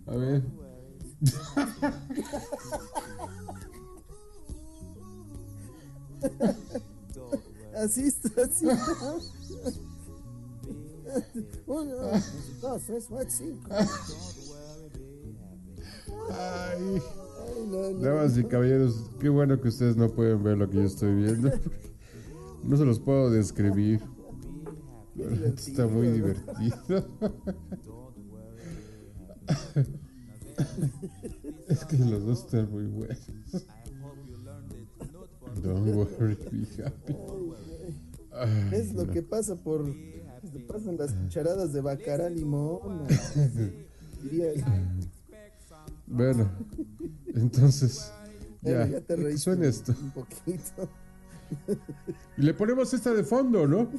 A 0.05 0.15
ver. 0.15 0.43
Así 7.75 8.07
está, 8.07 8.29
así 8.43 8.67
está. 8.67 9.15
Uno, 11.67 11.95
dos, 12.61 12.81
tres, 12.85 13.05
cuatro, 13.07 13.29
cinco. 13.31 13.69
Ay. 16.31 17.01
Ay, 17.47 17.67
no, 17.67 17.91
no. 17.91 17.99
Damas 17.99 18.37
y 18.37 18.43
caballeros, 18.43 19.09
qué 19.19 19.29
bueno 19.29 19.59
que 19.61 19.69
ustedes 19.69 19.95
no 19.95 20.09
pueden 20.09 20.43
ver 20.43 20.57
lo 20.57 20.69
que 20.69 20.77
yo 20.77 20.83
estoy 20.83 21.15
viendo. 21.15 21.51
No 22.63 22.75
se 22.77 22.85
los 22.85 22.99
puedo 22.99 23.29
describir. 23.29 24.01
Está 25.55 25.87
muy 25.87 26.07
divertido. 26.09 27.07
Es 31.67 31.85
que 31.85 31.97
los 31.97 32.25
dos 32.25 32.39
están 32.45 32.71
muy 32.71 32.85
buenos. 32.85 33.19
Don't 35.61 35.95
worry, 35.95 36.35
be 36.51 36.83
happy. 36.83 37.15
Ay, 38.33 38.69
Es 38.73 38.93
lo 38.93 39.05
no. 39.05 39.11
que 39.11 39.21
pasa 39.23 39.55
por. 39.55 39.85
Se 40.51 40.59
pasan 40.59 40.97
las 40.97 41.11
cucharadas 41.13 41.73
de 41.73 41.81
bacara 41.81 42.29
limón. 42.29 43.05
Bueno, 46.09 46.49
entonces, 47.35 48.11
ya, 48.61 48.87
ya 48.87 49.01
te 49.01 49.15
que 49.15 49.21
reíste 49.23 49.37
suene 49.43 49.67
esto. 49.67 49.93
Un 50.01 50.11
poquito. 50.11 50.89
Y 52.37 52.41
le 52.41 52.53
ponemos 52.53 52.93
esta 52.93 53.13
de 53.13 53.23
fondo, 53.23 53.67
¿no? 53.67 53.89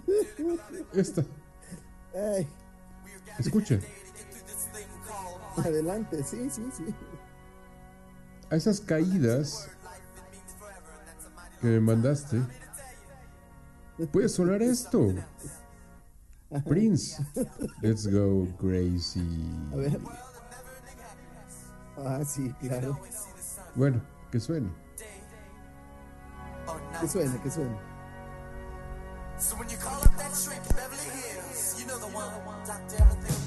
Esta. 0.95 1.25
Ay, 2.15 2.47
Escuchen. 3.39 3.81
adelante, 5.57 6.23
sí, 6.25 6.49
sí, 6.51 6.63
sí. 6.77 6.85
A 8.51 8.57
esas 8.57 8.81
caídas 8.81 9.69
que 11.61 11.67
me 11.67 11.81
mandaste, 11.81 12.41
puede 14.13 14.29
sonar 14.29 14.63
esto. 14.63 15.15
Prince. 16.67 17.23
Let's 17.83 18.07
go 18.07 18.47
crazy. 18.59 19.21
A 19.73 19.77
ver. 19.77 20.01
Ah, 21.99 22.25
sí, 22.25 22.55
claro. 22.61 22.99
Bueno, 23.75 24.01
que 24.31 24.41
suene. 24.41 24.71
Que 27.01 27.09
suene, 27.09 27.41
que 27.43 27.51
suene. 27.51 27.77
So 29.39 29.57
when 29.57 29.69
you 29.69 29.77
call 29.77 30.03
up 30.03 30.17
that 30.17 30.35
shrink 30.35 30.65
in 30.69 30.75
Beverly 30.75 31.11
Hills, 31.15 31.77
you 31.79 31.87
know 31.87 31.99
the 31.99 32.07
one. 32.07 32.27
Doctor, 32.67 32.97
everything 32.97 33.38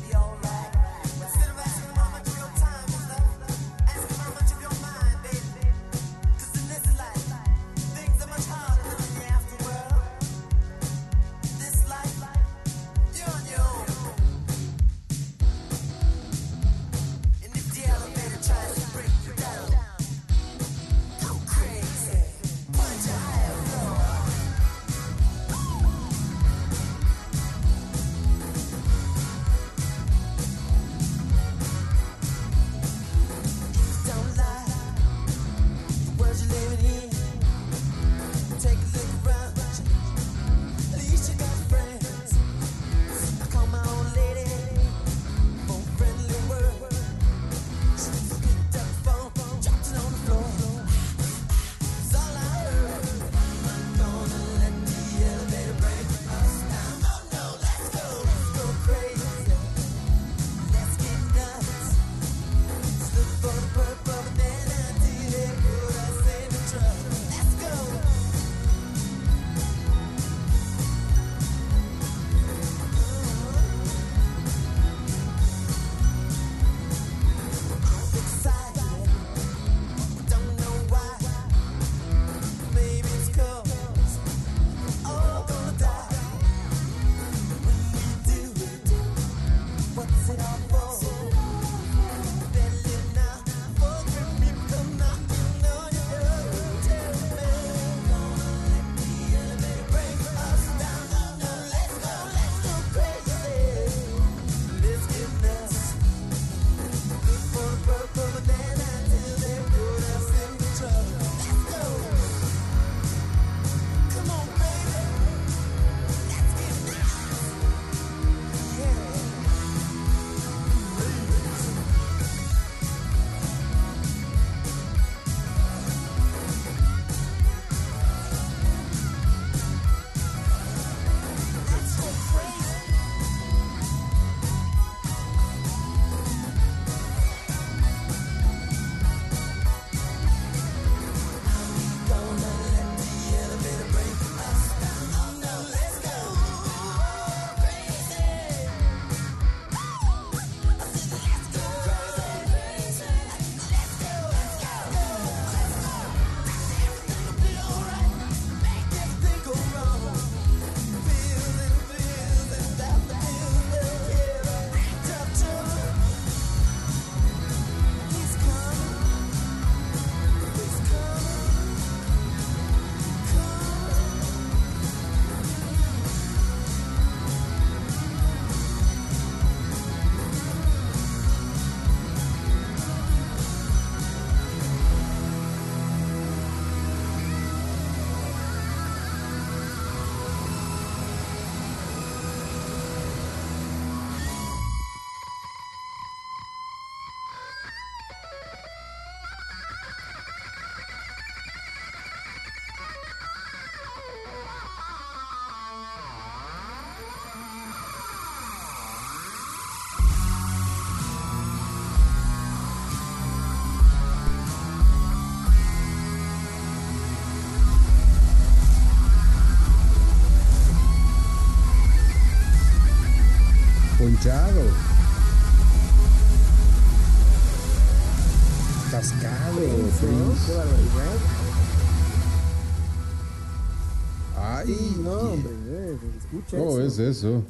eso. 237.10 237.10
es 237.10 237.18
eso? 237.18 237.43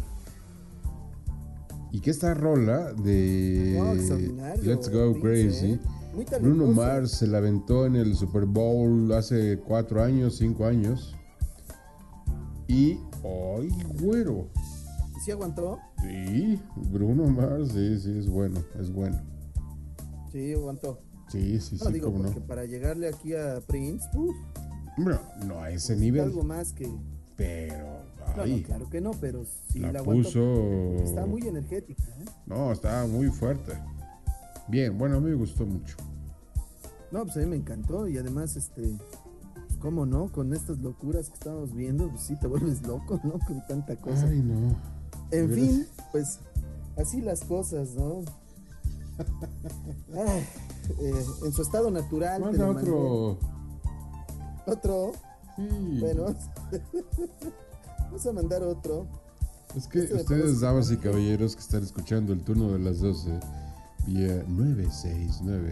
¿Y 1.91 1.99
qué 1.99 2.09
esta 2.09 2.33
rola 2.33 2.93
de 2.93 3.75
No, 3.77 3.93
Let's 4.63 4.89
Go 4.89 5.19
Crazy? 5.19 5.73
¿eh? 5.73 5.79
Bruno. 6.41 6.67
Mars 6.67 7.11
se 7.11 7.27
la 7.27 7.37
aventó 7.39 7.85
en 7.85 7.95
el 7.95 8.15
Super 8.15 8.45
Bowl 8.45 9.11
hace 9.13 9.59
cuatro 9.59 10.03
años, 10.03 10.37
cinco 10.37 10.65
años. 10.65 11.15
Y, 12.67 12.97
¡ay, 13.23 13.69
güero! 13.99 14.47
¿Sí 15.23 15.31
aguantó? 15.31 15.79
Sí, 16.01 16.59
Bruno 16.91 17.27
Mars, 17.27 17.71
sí, 17.73 17.99
sí, 17.99 18.17
es 18.17 18.27
bueno, 18.27 18.61
es 18.79 18.91
bueno. 18.91 19.21
Sí, 20.31 20.53
aguantó. 20.53 20.99
Sí, 21.29 21.59
sí, 21.59 21.77
No, 21.79 21.85
sí, 21.87 21.93
digo, 21.93 22.07
cómo 22.07 22.19
no. 22.19 22.25
porque 22.25 22.41
para 22.41 22.65
llegarle 22.65 23.07
aquí 23.07 23.33
a 23.33 23.59
Prince, 23.67 24.05
uf, 24.15 24.35
Hombre, 24.97 25.17
no 25.45 25.61
a 25.61 25.71
ese 25.71 25.95
nivel, 25.95 26.21
algo 26.23 26.43
más 26.43 26.73
que... 26.73 26.89
pero, 27.37 28.01
No, 28.37 28.45
no, 28.45 28.63
claro 28.63 28.89
que 28.89 29.01
no, 29.01 29.11
pero 29.11 29.43
sí 29.69 29.79
la, 29.79 29.91
la 29.91 29.99
aguantó. 29.99 30.23
puso... 30.23 31.03
Está 31.03 31.25
muy 31.25 31.41
energética, 31.47 32.03
¿eh? 32.03 32.25
No, 32.45 32.71
estaba 32.71 33.07
muy 33.07 33.27
fuerte. 33.27 33.73
Bien, 34.67 34.97
bueno, 34.97 35.17
a 35.17 35.19
mí 35.19 35.29
me 35.29 35.35
gustó 35.35 35.65
mucho. 35.65 35.95
No, 37.11 37.23
pues 37.23 37.35
a 37.37 37.39
mí 37.41 37.45
me 37.45 37.57
encantó 37.57 38.07
y 38.07 38.17
además, 38.17 38.55
este, 38.55 38.97
pues, 39.53 39.77
cómo 39.79 40.05
no, 40.05 40.31
con 40.31 40.53
estas 40.53 40.77
locuras 40.79 41.29
que 41.29 41.33
estamos 41.33 41.73
viendo, 41.73 42.09
pues 42.09 42.21
sí 42.21 42.35
te 42.39 42.47
vuelves 42.47 42.81
loco, 42.87 43.19
¿no? 43.23 43.33
Con 43.45 43.65
tanta 43.67 43.95
cosa. 43.97 44.27
Ay, 44.27 44.41
no. 44.41 44.75
en 45.31 45.51
fin, 45.51 45.87
pues 46.11 46.39
así 46.97 47.21
las 47.21 47.43
cosas, 47.43 47.95
¿no? 47.95 48.21
Ay, 50.15 50.47
eh, 50.99 51.25
en 51.45 51.51
su 51.51 51.61
estado 51.61 51.91
natural. 51.91 52.41
Manda 52.41 52.67
mandé. 52.67 52.89
otro. 52.89 53.37
Otro. 54.65 55.11
Sí. 55.57 55.97
Bueno, 55.99 56.27
vamos 58.11 58.27
a 58.27 58.33
mandar 58.33 58.63
otro. 58.63 59.07
Es 59.75 59.87
que 59.87 59.99
este 59.99 60.15
ustedes, 60.15 60.59
damas 60.59 60.91
y 60.91 60.97
caballeros 60.97 61.55
que 61.55 61.61
están 61.61 61.81
escuchando 61.81 62.33
el 62.33 62.43
turno 62.43 62.73
de 62.73 62.79
las 62.79 62.99
12 62.99 63.39
vía 64.05 64.43
969, 64.49 65.71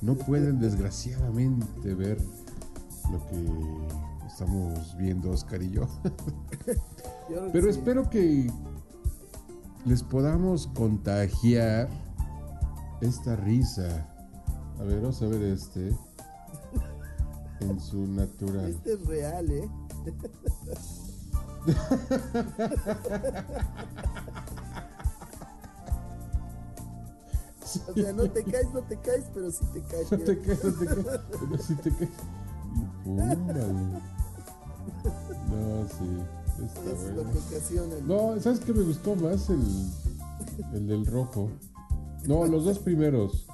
no 0.00 0.14
pueden 0.14 0.60
desgraciadamente 0.60 1.94
ver 1.94 2.18
lo 3.10 3.26
que 3.26 4.26
estamos 4.28 4.96
viendo 4.96 5.30
Oscar 5.30 5.62
y 5.62 5.70
yo. 5.70 5.88
Pero 7.52 7.72
sí. 7.72 7.78
espero 7.78 8.08
que 8.08 8.48
les 9.84 10.02
podamos 10.04 10.68
contagiar 10.68 11.88
esta 13.00 13.34
risa. 13.34 14.08
A 14.78 14.84
ver, 14.84 15.00
vamos 15.00 15.20
a 15.22 15.26
ver 15.26 15.42
este. 15.42 15.96
En 17.60 17.80
su 17.80 18.06
natural. 18.06 18.66
Este 18.66 18.92
es 18.92 19.06
real, 19.06 19.50
¿eh? 19.50 19.68
O 27.88 27.92
sea, 27.94 28.12
no 28.12 28.30
te 28.30 28.44
caes, 28.44 28.66
no 28.72 28.82
te 28.82 28.96
caes, 28.98 29.24
pero 29.34 29.50
sí 29.50 29.64
te 29.72 29.80
caes. 29.82 30.12
No 30.12 30.18
te 30.18 30.38
caes, 30.38 30.64
no 30.64 30.72
te 30.72 30.86
caes. 30.86 31.20
Pero 31.40 31.58
sí 31.58 31.74
te 31.76 31.90
caes. 31.90 32.10
No, 35.50 35.88
sí. 35.88 36.18
Está 36.64 36.80
Es 36.92 37.14
bueno. 37.14 37.30
que 37.50 37.98
el- 37.98 38.06
No, 38.06 38.40
¿sabes 38.40 38.60
qué 38.60 38.72
me 38.72 38.82
gustó 38.84 39.16
más? 39.16 39.50
El, 39.50 39.60
el 40.74 40.86
del 40.86 41.06
rojo. 41.06 41.50
No, 42.26 42.46
los 42.46 42.64
dos 42.64 42.78
primeros. 42.78 43.46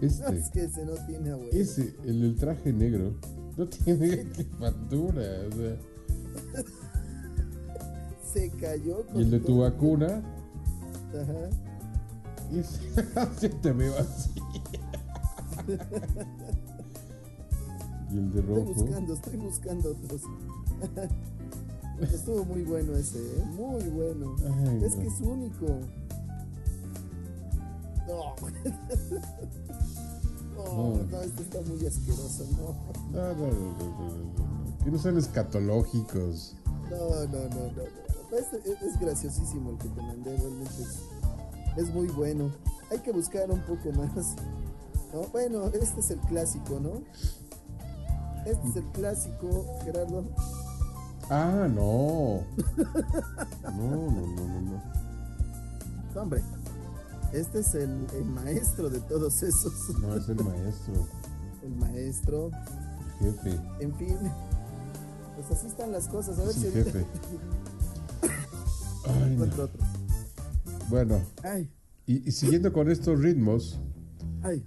Este. 0.00 0.36
es 0.38 0.50
que 0.50 0.64
ese 0.64 0.84
no 0.84 0.92
tiene 1.06 1.30
abuelo. 1.30 1.50
Ese, 1.52 1.96
el 2.04 2.20
del 2.20 2.36
traje 2.36 2.72
negro. 2.72 3.14
No 3.56 3.66
tiene 3.66 4.24
factura. 4.58 5.22
O 5.48 5.56
sea. 5.56 5.76
Se 8.34 8.50
cayó. 8.50 9.04
Y 9.14 9.18
el 9.22 9.30
de 9.30 9.38
con 9.38 9.46
tu 9.46 9.60
vacuna. 9.60 10.22
Ajá. 11.14 11.50
Ese, 12.52 12.80
así 13.18 13.48
te 13.62 13.72
veo 13.72 13.94
así. 13.98 14.30
Y 18.10 18.16
el 18.18 18.32
de 18.32 18.40
Estoy 18.40 18.54
rojo. 18.54 18.74
buscando, 18.74 19.14
estoy 19.14 19.36
buscando 19.38 19.90
otros. 19.90 20.20
Estuvo 22.12 22.44
muy 22.44 22.62
bueno 22.62 22.92
ese, 22.96 23.18
¿eh? 23.18 23.44
Muy 23.56 23.82
bueno. 23.88 24.36
Ay, 24.68 24.84
es 24.84 24.94
no. 24.96 25.02
que 25.02 25.08
es 25.08 25.20
único. 25.20 25.66
No. 28.06 28.34
No, 30.54 30.64
No. 30.64 31.02
no, 31.10 31.22
este 31.22 31.42
está 31.42 31.60
muy 31.62 31.84
asqueroso, 31.86 32.44
no. 32.52 32.74
No, 33.10 33.34
no, 33.34 33.34
no, 33.34 33.52
no, 33.52 33.78
no, 33.78 34.08
no, 34.08 34.78
no. 34.78 34.84
Que 34.84 34.90
no 34.90 34.98
sean 34.98 35.16
escatológicos. 35.18 36.54
No, 36.90 36.98
no, 37.26 37.26
no, 37.26 37.48
no. 37.48 37.66
no. 37.72 38.03
Es, 38.38 38.52
es 38.82 38.98
graciosísimo 39.00 39.70
el 39.70 39.78
que 39.78 39.88
te 39.88 40.02
mandé, 40.02 40.36
realmente 40.36 40.82
es, 40.82 41.00
es 41.76 41.94
muy 41.94 42.08
bueno. 42.08 42.50
Hay 42.90 42.98
que 42.98 43.12
buscar 43.12 43.50
un 43.50 43.60
poco 43.60 43.90
más. 43.92 44.34
¿no? 45.12 45.22
Bueno, 45.32 45.66
este 45.68 46.00
es 46.00 46.10
el 46.10 46.18
clásico, 46.20 46.80
¿no? 46.80 47.02
Este 48.46 48.68
es 48.68 48.76
el 48.76 48.84
clásico, 48.92 49.64
Gerardo. 49.84 50.24
Ah, 51.30 51.66
no. 51.68 52.42
No, 53.62 53.90
no, 53.90 54.10
no, 54.10 54.26
no, 54.26 54.60
no. 54.60 54.82
No, 56.14 56.20
hombre, 56.22 56.42
este 57.32 57.60
es 57.60 57.74
el, 57.74 58.06
el 58.14 58.24
maestro 58.24 58.88
de 58.90 59.00
todos 59.00 59.42
esos. 59.42 59.72
No, 60.00 60.14
es 60.16 60.28
el 60.28 60.44
maestro, 60.44 60.94
El 61.62 61.74
maestro, 61.76 62.50
el 63.20 63.34
jefe. 63.34 63.60
en 63.80 63.94
fin. 63.96 64.18
Pues 65.36 65.50
así 65.58 65.66
están 65.66 65.90
las 65.90 66.06
cosas. 66.08 66.38
A 66.38 66.42
ver 66.42 66.50
Es 66.50 66.56
si 66.56 66.66
el 66.66 66.76
ahorita 66.76 66.98
no. 69.06 69.44
otro. 69.44 69.84
Bueno, 70.88 71.20
Ay, 71.42 71.70
y, 72.06 72.28
y 72.28 72.32
siguiendo 72.32 72.72
con 72.72 72.90
estos 72.90 73.20
ritmos, 73.20 73.80
ay, 74.42 74.64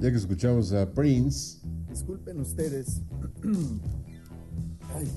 ya 0.00 0.10
que 0.10 0.16
escuchamos 0.16 0.72
a 0.72 0.90
Prince, 0.92 1.58
disculpen 1.88 2.40
ustedes. 2.40 3.00
Ay. 4.94 5.08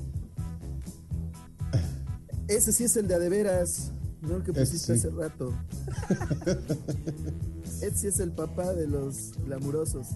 Ese 2.48 2.74
sí 2.74 2.84
es 2.84 2.98
el 2.98 3.08
de 3.08 3.16
a 3.16 3.20
de 3.20 3.30
veras, 3.30 3.92
no 4.22 4.38
el 4.38 4.44
que 4.44 4.52
pusiste 4.54 4.98
sí. 4.98 5.08
hace 5.08 5.10
rato. 5.10 5.54
Ese 7.82 7.98
sí 7.98 8.08
es 8.08 8.20
el 8.20 8.32
papá 8.32 8.74
de 8.74 8.88
los 8.88 9.32
glamurosos. 9.46 10.08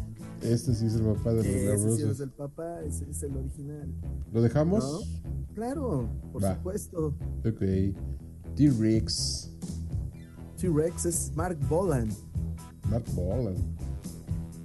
Este 0.53 0.73
sí 0.73 0.85
es 0.85 0.95
el 0.95 1.03
papá 1.03 1.33
de 1.33 1.37
los 1.37 1.45
Ese 1.45 1.95
sí 1.97 2.09
es 2.09 2.19
el 2.19 2.31
papá, 2.31 2.81
ese 2.83 3.09
es 3.09 3.23
el 3.23 3.35
original. 3.37 3.93
¿Lo 4.31 4.41
dejamos? 4.41 4.83
¿No? 4.83 5.25
Claro, 5.53 6.09
por 6.31 6.43
Va. 6.43 6.55
supuesto. 6.55 7.15
Ok. 7.45 7.61
T-Rex, 8.55 9.51
T-Rex 10.59 11.05
es 11.05 11.31
Mark 11.35 11.57
Bolan. 11.67 12.09
Mark 12.89 13.05
Bolan. 13.13 13.55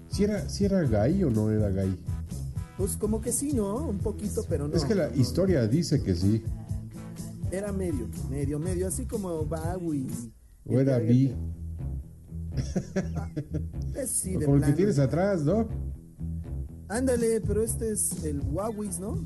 ¿Si 0.08 0.24
era, 0.24 0.48
si 0.48 0.64
era 0.64 0.82
gay 0.82 1.22
o 1.24 1.30
no 1.30 1.50
era 1.50 1.70
gay? 1.70 1.96
Pues 2.76 2.96
como 2.96 3.20
que 3.20 3.32
sí, 3.32 3.52
¿no? 3.52 3.88
Un 3.88 3.98
poquito, 3.98 4.44
pero 4.48 4.68
no. 4.68 4.74
es 4.74 4.84
que 4.84 4.94
la 4.94 5.08
no, 5.08 5.16
historia 5.16 5.66
dice 5.66 6.02
que 6.02 6.14
sí. 6.14 6.42
Era 7.50 7.72
medio, 7.72 8.08
medio, 8.30 8.58
medio, 8.58 8.86
así 8.86 9.06
como 9.06 9.44
Bowie. 9.44 10.06
O 10.66 10.78
era 10.78 10.98
bi. 10.98 11.34
Es 13.94 14.10
sí, 14.10 14.36
O 14.36 14.40
de 14.40 14.44
como 14.46 14.56
el 14.56 14.60
que 14.62 14.66
plano. 14.66 14.76
tienes 14.76 14.98
atrás, 14.98 15.42
¿no? 15.42 15.68
Ándale, 16.88 17.40
pero 17.40 17.62
este 17.62 17.92
es 17.92 18.24
el 18.24 18.40
Huawei, 18.40 18.90
¿no? 19.00 19.24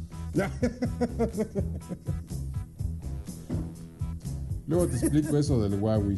Luego 4.66 4.86
te 4.86 4.96
explico 4.96 5.36
eso 5.38 5.62
del 5.62 5.80
Huawei. 5.80 6.16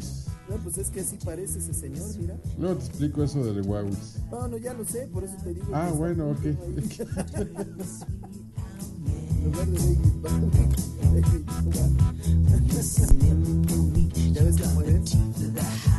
No, 0.49 0.55
pues 0.63 0.77
es 0.77 0.89
que 0.89 1.01
así 1.01 1.17
parece 1.23 1.59
ese 1.59 1.73
señor, 1.73 2.07
mira. 2.19 2.39
Luego 2.57 2.77
te 2.77 2.85
explico 2.85 3.23
eso 3.23 3.43
del 3.43 3.61
Huawei. 3.65 3.93
No, 4.31 4.47
no, 4.47 4.57
ya 4.57 4.73
lo 4.73 4.85
sé, 4.85 5.07
por 5.07 5.23
eso 5.23 5.35
te 5.43 5.53
digo. 5.53 5.67
Ah, 5.73 5.91
bueno, 5.95 6.31
ok. 6.31 6.39
junto 6.39 6.63
ahí. 6.63 6.75
En 9.37 9.53
lugar 9.53 9.67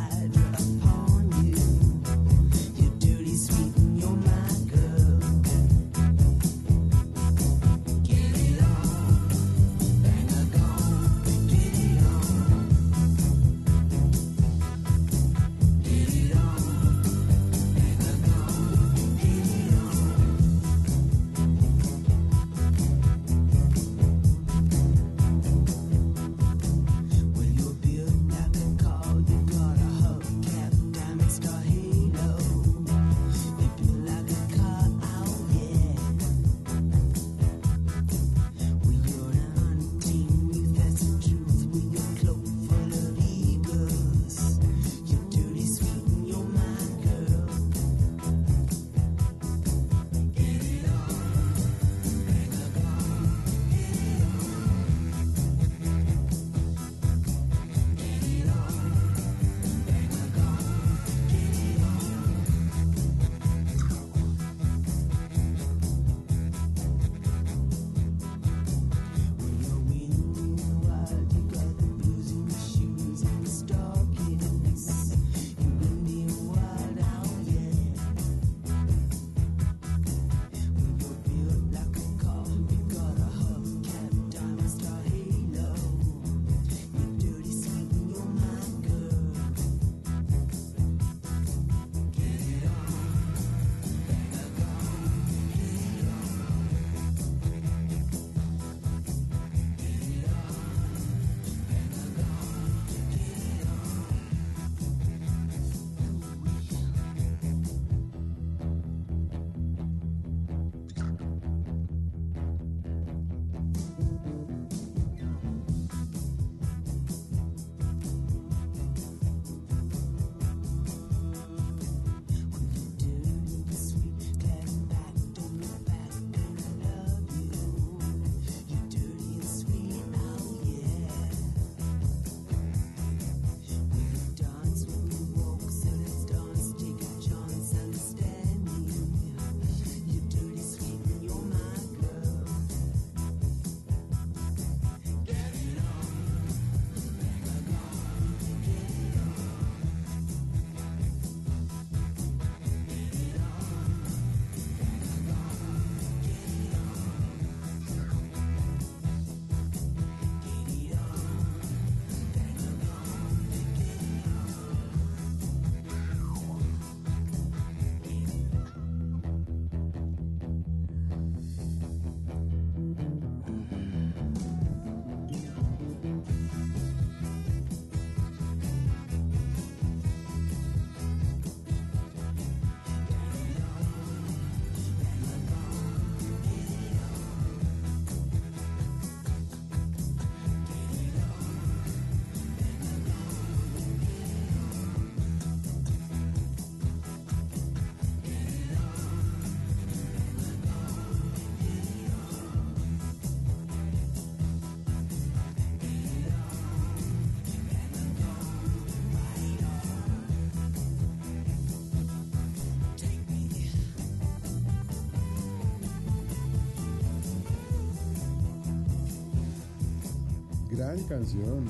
Gran 220.79 221.03
canción. 221.09 221.65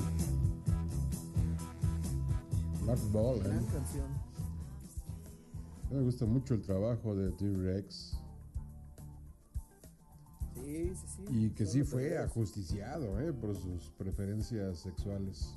Mark 2.84 3.00
Ball, 3.10 3.40
Gran 3.42 3.58
¿eh? 3.58 3.66
canción. 3.72 4.06
Me 5.90 6.02
gusta 6.02 6.26
mucho 6.26 6.52
el 6.52 6.60
trabajo 6.60 7.14
de 7.14 7.32
T-Rex. 7.32 8.18
Sí, 10.56 10.92
sí, 10.94 11.06
sí. 11.06 11.22
Y 11.30 11.50
que 11.52 11.64
sí 11.64 11.84
fue 11.84 12.18
ajusticiado 12.18 13.18
¿eh? 13.18 13.32
por 13.32 13.56
sus 13.56 13.88
preferencias 13.96 14.80
sexuales. 14.80 15.56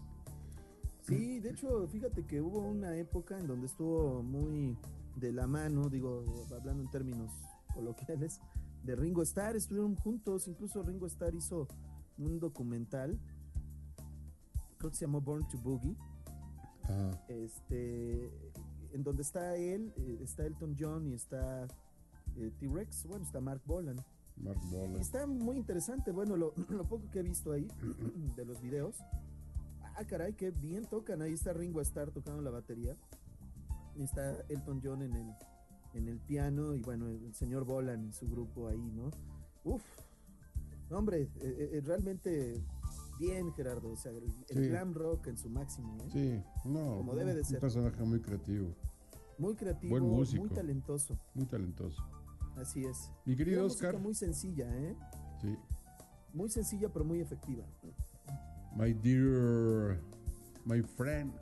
Sí, 1.02 1.42
de 1.42 1.50
hecho, 1.50 1.86
fíjate 1.90 2.26
que 2.26 2.40
hubo 2.40 2.60
una 2.60 2.96
época 2.96 3.38
en 3.38 3.48
donde 3.48 3.66
estuvo 3.66 4.24
muy 4.24 4.78
de 5.18 5.34
la 5.34 5.46
mano, 5.46 5.90
digo, 5.90 6.24
hablando 6.58 6.84
en 6.84 6.90
términos 6.90 7.34
coloquiales, 7.74 8.40
de 8.86 8.96
Ringo 8.96 9.24
Starr, 9.24 9.58
estuvieron 9.58 9.98
juntos, 9.98 10.48
incluso 10.48 10.82
Ringo 10.84 11.06
Starr 11.08 11.36
hizo 11.36 11.68
un 12.18 12.40
documental, 12.40 13.20
creo 14.82 14.92
que 14.92 14.98
se 14.98 15.06
llamó 15.06 15.22
Born 15.22 15.48
to 15.48 15.60
Boogie, 15.60 15.96
Ajá. 16.84 17.24
este, 17.28 18.32
en 18.92 19.04
donde 19.04 19.22
está 19.22 19.56
él, 19.56 19.94
eh, 19.96 20.20
está 20.24 20.44
Elton 20.46 20.76
John 20.78 21.08
y 21.08 21.14
está 21.14 21.68
eh, 22.36 22.52
T-Rex, 22.60 23.06
bueno, 23.06 23.24
está 23.24 23.40
Mark 23.40 23.62
Bolan. 23.66 23.98
Mark. 24.38 24.60
Y 24.72 25.00
Está 25.00 25.28
muy 25.28 25.58
interesante, 25.58 26.12
bueno, 26.12 26.36
lo, 26.36 26.54
lo 26.70 26.84
poco 26.88 27.10
que 27.12 27.20
he 27.20 27.24
visto 27.24 27.52
ahí 27.52 27.68
de 28.36 28.44
los 28.44 28.60
videos. 28.60 28.98
Ah, 29.96 30.04
caray, 30.06 30.34
qué 30.34 30.50
bien 30.50 30.86
tocan. 30.86 31.22
Ahí 31.22 31.34
está 31.34 31.54
Ringo 31.54 31.80
Starr 31.82 32.12
tocando 32.12 32.42
la 32.42 32.50
batería. 32.50 32.98
Está 33.98 34.42
Elton 34.50 34.82
John 34.84 35.04
en 35.04 35.16
el, 35.16 35.36
en 35.94 36.08
el 36.08 36.18
piano. 36.20 36.74
Y 36.74 36.82
bueno, 36.82 37.08
el 37.08 37.36
señor 37.36 37.66
Bolan 37.66 38.06
y 38.06 38.14
su 38.14 38.28
grupo 38.28 38.68
ahí, 38.68 38.92
¿no? 38.96 39.12
Uf. 39.64 39.84
Hombre, 40.90 41.30
eh, 41.40 41.70
eh, 41.74 41.82
realmente 41.86 42.64
bien, 43.22 43.54
Gerardo. 43.54 43.92
O 43.92 43.96
sea, 43.96 44.12
el, 44.12 44.24
el 44.50 44.64
Sí. 44.64 44.68
glam 44.70 44.94
rock 44.94 45.28
en 45.28 45.38
su 45.38 45.50
máximo, 45.50 45.98
¿eh? 46.04 46.10
Sí, 46.12 46.70
no. 46.70 46.98
Como 46.98 47.16
debe 47.16 47.34
de 47.34 47.40
un 47.42 47.46
ser. 47.46 47.60
personaje 47.60 48.04
muy 48.04 48.20
creativo, 48.20 48.76
Muy 49.38 49.56
creativo, 49.56 49.92
Buen 49.92 50.04
músico. 50.04 50.44
muy 50.44 50.50
talentoso. 50.54 51.18
muy 51.34 51.46
talentoso. 51.46 52.02
Así 52.58 52.84
es. 52.86 53.10
Mi 53.26 53.36
querido 53.36 53.60
Una 53.64 53.68
Oscar. 53.74 53.98
muy 53.98 54.14
sencilla, 54.14 54.68
¿eh? 54.76 54.96
Sí. 55.42 55.58
Muy 56.34 56.50
sencilla, 56.50 56.90
pero 56.92 57.06
muy 57.06 57.20
efectiva. 57.22 57.64
My 58.76 58.94
dear, 58.94 60.00
my 60.66 60.82
friend, 60.82 61.34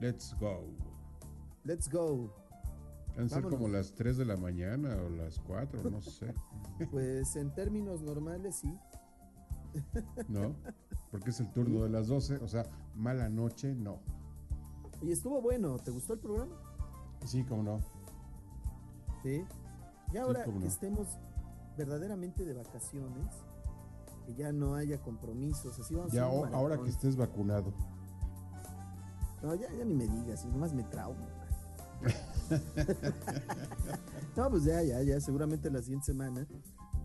let's 0.00 0.34
go. 0.38 0.64
Let's 1.64 1.88
go. 1.90 2.32
Han 3.16 3.30
ser 3.30 3.42
como 3.44 3.66
las 3.66 3.94
3 3.94 4.18
de 4.18 4.24
la 4.26 4.36
mañana 4.36 4.94
o 5.02 5.08
las 5.08 5.38
4, 5.40 5.90
no 5.90 6.02
sé, 6.02 6.34
Pues 6.90 7.34
en 7.36 7.52
términos 7.54 8.02
normales 8.02 8.56
sí. 8.56 8.72
¿No? 10.28 10.54
Porque 11.10 11.30
es 11.30 11.40
el 11.40 11.50
turno 11.52 11.84
de 11.84 11.90
las 11.90 12.08
12, 12.08 12.36
o 12.36 12.48
sea, 12.48 12.64
mala 12.94 13.28
noche, 13.28 13.74
no. 13.74 14.00
Y 15.02 15.12
estuvo 15.12 15.40
bueno, 15.40 15.78
¿te 15.78 15.90
gustó 15.90 16.14
el 16.14 16.20
programa? 16.20 16.54
Sí, 17.24 17.44
como 17.44 17.62
no. 17.62 17.80
Sí. 19.22 19.44
Y 20.12 20.16
ahora 20.16 20.44
cómo 20.44 20.60
que 20.60 20.66
estemos 20.66 21.06
verdaderamente 21.76 22.44
de 22.44 22.54
vacaciones, 22.54 23.26
que 24.26 24.34
ya 24.34 24.52
no 24.52 24.74
haya 24.74 25.00
compromisos, 25.02 25.78
así 25.78 25.94
vamos 25.94 26.12
a 26.12 26.16
Ya 26.16 26.28
un 26.28 26.52
o- 26.52 26.56
ahora 26.56 26.78
que 26.80 26.88
estés 26.90 27.16
vacunado. 27.16 27.72
No, 29.42 29.54
ya, 29.54 29.70
ya 29.72 29.84
ni 29.84 29.94
me 29.94 30.06
digas, 30.08 30.44
nomás 30.46 30.72
me 30.72 30.82
traumo. 30.84 31.26
no, 34.36 34.50
pues 34.50 34.64
ya, 34.64 34.82
ya, 34.82 35.02
ya, 35.02 35.20
seguramente 35.20 35.70
la 35.70 35.80
siguiente 35.82 36.06
semana 36.06 36.46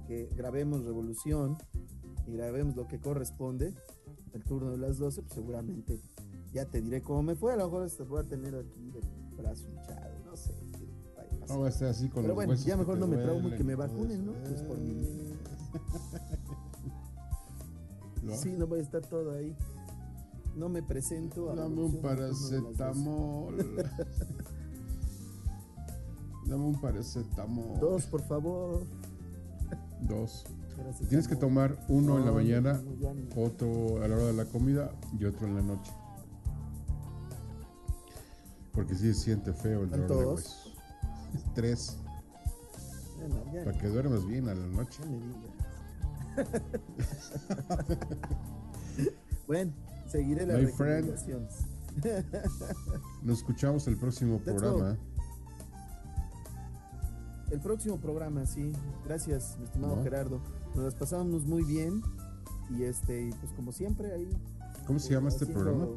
que 0.07 0.29
grabemos 0.35 0.83
Revolución 0.85 1.57
y 2.31 2.37
grabemos 2.37 2.75
lo 2.75 2.87
que 2.87 2.99
corresponde, 2.99 3.73
el 4.33 4.43
turno 4.43 4.71
de 4.71 4.77
las 4.77 4.97
12, 4.97 5.21
pues 5.21 5.33
seguramente 5.33 5.99
ya 6.53 6.65
te 6.65 6.81
diré 6.81 7.01
cómo 7.01 7.23
me 7.23 7.35
fue. 7.35 7.53
A 7.53 7.57
lo 7.57 7.65
mejor 7.65 7.83
hasta 7.83 8.03
voy 8.03 8.21
a 8.21 8.23
tener 8.23 8.55
aquí 8.55 8.91
el 8.95 9.35
brazo 9.35 9.67
hinchado, 9.69 10.19
no 10.25 10.35
sé. 10.37 10.53
No 11.49 11.59
va 11.59 11.65
a 11.65 11.69
estar 11.69 11.89
así 11.89 12.07
con 12.07 12.23
Pero 12.23 12.27
los 12.29 12.35
bueno, 12.35 12.53
ya 12.55 12.77
mejor 12.77 12.95
te 12.95 12.99
no 13.01 13.07
me 13.07 13.17
traumo 13.17 13.49
y 13.49 13.55
que 13.55 13.63
me 13.63 13.75
vacunen. 13.75 14.33
Pues 14.43 14.61
por 14.61 14.79
mi 14.79 14.93
bien. 14.93 15.39
¿No? 18.23 18.35
Sí, 18.35 18.55
no 18.57 18.67
voy 18.67 18.79
a 18.79 18.83
estar 18.83 19.01
todo 19.05 19.35
ahí. 19.35 19.53
No 20.55 20.69
me 20.69 20.81
presento. 20.83 21.51
a 21.51 21.55
Dame 21.55 21.81
un 21.81 21.95
el 21.95 22.01
turno 22.01 22.09
de 22.09 22.15
las 22.21 22.39
12. 22.39 22.61
paracetamol. 22.61 23.57
Dame 26.45 26.63
un 26.63 26.79
paracetamol. 26.79 27.79
Dos, 27.79 28.05
por 28.05 28.21
favor. 28.21 28.85
Dos. 30.01 30.45
Tienes 31.09 31.27
que 31.27 31.35
tomar 31.35 31.77
uno 31.89 32.17
en 32.17 32.25
la 32.25 32.31
mañana, 32.31 32.81
otro 33.35 34.01
a 34.03 34.07
la 34.07 34.15
hora 34.15 34.25
de 34.25 34.33
la 34.33 34.45
comida 34.45 34.91
y 35.17 35.25
otro 35.25 35.47
en 35.47 35.55
la 35.55 35.61
noche. 35.61 35.91
Porque 38.73 38.95
sí 38.95 39.13
se 39.13 39.21
siente 39.21 39.53
feo 39.53 39.83
el 39.83 39.89
¿Van 39.89 40.07
dolor 40.07 40.25
de 40.25 40.33
huesos. 40.33 40.73
Tres. 41.55 41.97
Para 43.63 43.77
que 43.77 43.87
duermas 43.87 44.25
bien 44.25 44.49
a 44.49 44.55
la 44.55 44.67
noche. 44.67 45.01
bueno, 49.47 49.73
seguiré 50.07 50.45
las 50.45 50.61
My 50.61 50.67
friend. 50.67 51.13
Nos 53.23 53.39
escuchamos 53.39 53.85
el 53.87 53.97
próximo 53.97 54.39
programa. 54.39 54.97
El 57.51 57.59
próximo 57.59 57.99
programa, 57.99 58.45
sí. 58.45 58.71
Gracias, 59.03 59.57
mi 59.59 59.65
estimado 59.65 59.97
No. 59.97 60.03
Gerardo. 60.03 60.41
Nos 60.75 60.85
las 60.85 60.95
pasamos 60.95 61.45
muy 61.45 61.63
bien. 61.63 62.01
Y 62.69 62.83
este, 62.83 63.27
y 63.27 63.31
pues 63.31 63.51
como 63.53 63.71
siempre, 63.71 64.13
ahí. 64.13 64.29
¿Cómo 64.87 64.99
se 64.99 65.13
llama 65.13 65.29
este 65.29 65.45
programa? 65.45 65.87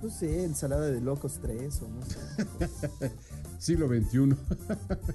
pues, 0.00 0.02
no 0.02 0.10
sé, 0.10 0.44
ensalada 0.44 0.86
de 0.86 1.00
locos 1.00 1.38
3 1.40 1.82
o 1.82 1.88
no 1.88 2.02
sé. 2.04 2.18
Siglo 3.58 3.88
XXI. 3.88 4.36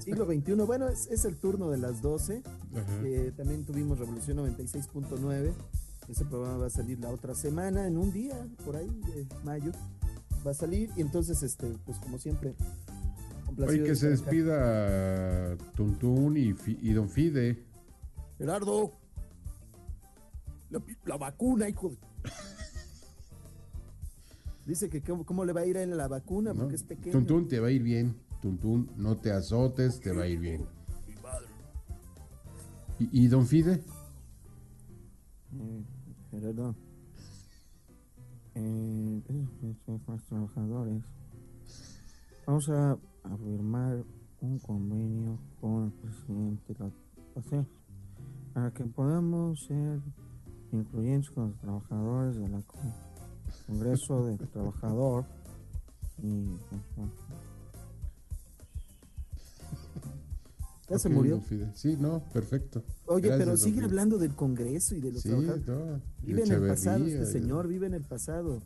Siglo 0.00 0.26
XXI. 0.26 0.54
Bueno, 0.66 0.88
es, 0.88 1.06
es 1.06 1.24
el 1.24 1.36
turno 1.36 1.70
de 1.70 1.78
las 1.78 2.02
12. 2.02 2.42
Ajá. 2.74 2.84
Eh, 3.04 3.32
también 3.36 3.64
tuvimos 3.64 3.98
Revolución 3.98 4.38
96.9. 4.38 5.52
Ese 6.08 6.24
programa 6.24 6.58
va 6.58 6.66
a 6.66 6.70
salir 6.70 6.98
la 6.98 7.10
otra 7.10 7.34
semana, 7.34 7.86
en 7.86 7.96
un 7.96 8.12
día, 8.12 8.34
por 8.64 8.76
ahí, 8.76 8.88
de 9.14 9.26
mayo. 9.44 9.72
Va 10.44 10.50
a 10.50 10.54
salir. 10.54 10.90
Y 10.96 11.00
entonces, 11.00 11.42
este, 11.42 11.76
pues 11.86 11.98
como 11.98 12.18
siempre. 12.18 12.54
Oye, 13.58 13.82
que 13.82 13.90
de 13.90 13.96
se 13.96 14.08
despida 14.10 15.56
Tuntún 15.74 16.36
y, 16.36 16.92
Don 16.92 17.08
Fide. 17.08 17.64
Gerardo. 18.38 18.92
La, 20.70 20.82
la 21.04 21.16
vacuna, 21.18 21.68
hijo 21.68 21.90
de... 21.90 21.98
Dice 24.66 24.88
que 24.88 25.02
cómo, 25.02 25.26
cómo 25.26 25.44
le 25.44 25.52
va 25.52 25.62
a 25.62 25.66
ir 25.66 25.76
a 25.76 25.82
él 25.82 25.92
a 25.92 25.96
la 25.96 26.08
vacuna, 26.08 26.52
¿no? 26.52 26.60
porque 26.60 26.76
es 26.76 26.84
pequeño. 26.84 27.12
Tuntún 27.12 27.48
te 27.48 27.58
va 27.58 27.68
a 27.68 27.70
ir 27.70 27.82
bien. 27.82 28.16
Tuntún, 28.40 28.90
no 28.96 29.18
te 29.18 29.32
azotes, 29.32 30.00
te 30.00 30.12
va 30.12 30.22
a 30.22 30.26
ir 30.28 30.38
bien. 30.38 30.64
¿Y, 32.98 33.24
y 33.24 33.28
Don 33.28 33.46
Fide? 33.46 33.82
Eh, 35.52 35.84
Gerardo. 36.30 36.74
Eh, 38.54 39.22
los 40.06 40.24
trabajadores. 40.26 41.02
Vamos 42.46 42.68
a, 42.68 42.98
a 43.24 43.36
firmar 43.36 44.04
un 44.40 44.58
convenio 44.58 45.38
con 45.60 45.84
el 45.84 45.92
presidente 45.92 46.74
de 46.74 46.78
la 46.84 46.90
PACE 47.34 47.64
para 48.52 48.70
que 48.72 48.84
podamos 48.84 49.60
ser 49.64 50.00
incluyentes 50.72 51.30
con 51.30 51.48
los 51.50 51.58
trabajadores 51.60 52.36
de 52.36 52.48
la 52.48 52.60
con- 52.62 52.80
Congreso 53.66 54.26
del 54.26 54.38
Trabajador 54.48 55.24
y 56.22 56.46
pues, 56.68 56.80
bueno. 56.96 57.12
ya 60.88 60.98
se 60.98 61.08
murió. 61.08 61.40
Sí, 61.74 61.96
no, 61.98 62.22
perfecto. 62.32 62.82
Oye, 63.06 63.28
Gracias, 63.28 63.46
pero 63.46 63.56
sigue 63.56 63.84
hablando 63.84 64.18
del 64.18 64.34
Congreso 64.34 64.94
y 64.94 65.00
de 65.00 65.12
los 65.12 65.22
Sí, 65.22 65.28
trabajadores. 65.30 65.66
no, 65.68 66.00
Vive 66.22 66.42
en 66.42 66.52
el 66.52 66.66
pasado 66.68 67.04
este 67.06 67.26
señor, 67.26 67.68
vive 67.68 67.86
en 67.86 67.94
el 67.94 68.02
pasado. 68.04 68.60